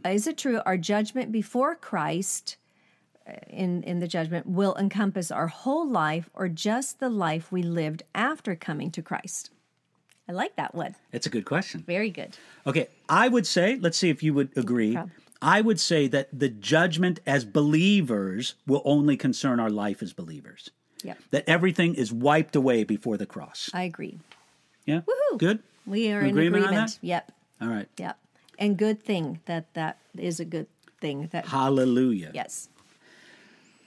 [0.05, 0.61] Is it true?
[0.65, 2.57] Our judgment before Christ,
[3.29, 7.63] uh, in in the judgment, will encompass our whole life, or just the life we
[7.63, 9.51] lived after coming to Christ?
[10.29, 10.95] I like that one.
[11.11, 11.83] it's a good question.
[11.87, 12.37] Very good.
[12.67, 14.93] Okay, I would say, let's see if you would agree.
[14.95, 15.13] problem.
[15.43, 20.71] I would say that the judgment as believers will only concern our life as believers.
[21.03, 21.19] Yep.
[21.33, 23.69] That everything is wiped away before the cross.
[23.75, 24.21] I agree.
[24.87, 25.01] Yeah?
[25.01, 25.39] Woohoo!
[25.39, 25.61] Good?
[25.87, 26.91] We are Agreement in on agreement.
[27.01, 27.07] that?
[27.07, 27.33] Yep.
[27.61, 27.89] All right.
[27.99, 28.19] Yep.
[28.59, 30.67] And good thing that that is a good
[31.01, 31.29] thing.
[31.33, 32.31] That Hallelujah.
[32.35, 32.69] yes.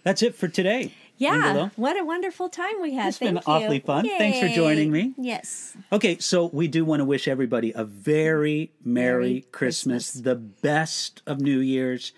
[0.03, 0.93] That's it for today.
[1.17, 1.71] Yeah, Inga-Lill.
[1.77, 3.07] what a wonderful time we had.
[3.07, 3.41] It's been you.
[3.47, 4.05] awfully fun.
[4.05, 5.13] Thanks for joining me.
[5.17, 5.75] Yes.
[5.91, 10.23] Okay, so we do want to wish everybody a very Merry, Merry Christmas, Christmas.
[10.23, 12.11] the best of New Year's.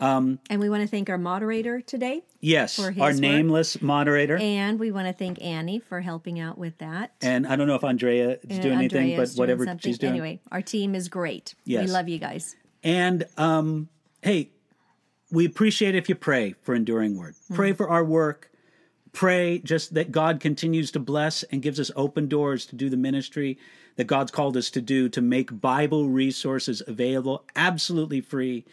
[0.00, 2.22] Um, and we want to thank our moderator today.
[2.40, 3.16] Yes, our work.
[3.16, 4.36] nameless moderator.
[4.36, 7.12] And, we want to thank Annie for helping out with that.
[7.20, 9.90] And I don't know if Andrea is And doing anything, Andrea's but whatever something.
[9.90, 10.12] she's doing.
[10.12, 11.54] Anyway, our team is great.
[11.64, 11.86] Yes.
[11.86, 12.54] We love you guys.
[12.84, 13.88] And um,
[14.22, 14.50] hey,
[15.32, 17.34] we appreciate if you pray for Enduring Word.
[17.54, 18.50] Pray for our work.
[19.12, 22.96] Pray just that God continues to bless and gives us open doors to do the
[22.96, 23.58] ministry
[23.96, 28.64] that God's called us to do to make Bible resources available absolutely free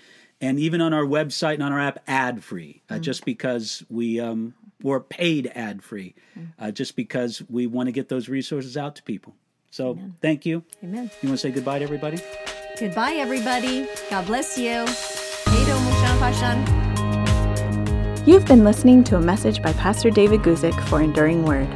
[0.42, 4.20] and even on our website and on our app ad free uh, just because we
[4.20, 6.16] um, we're paid ad free
[6.60, 9.36] uh, just because we want to get those resources out to people
[9.72, 11.10] so thank you Amen.
[11.22, 12.22] you want to say goodbye to everybody
[12.78, 13.88] Goodbye, everybody.
[14.10, 14.84] God bless you.
[15.48, 16.58] Hej då, morsan, farsan.
[18.28, 21.70] You've been listening to a message by Pastor David Guzik for Enduring Word.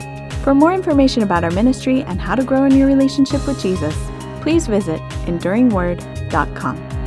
[0.43, 3.95] For more information about our ministry and how to grow in your relationship with Jesus,
[4.41, 6.98] please visit enduringword.com.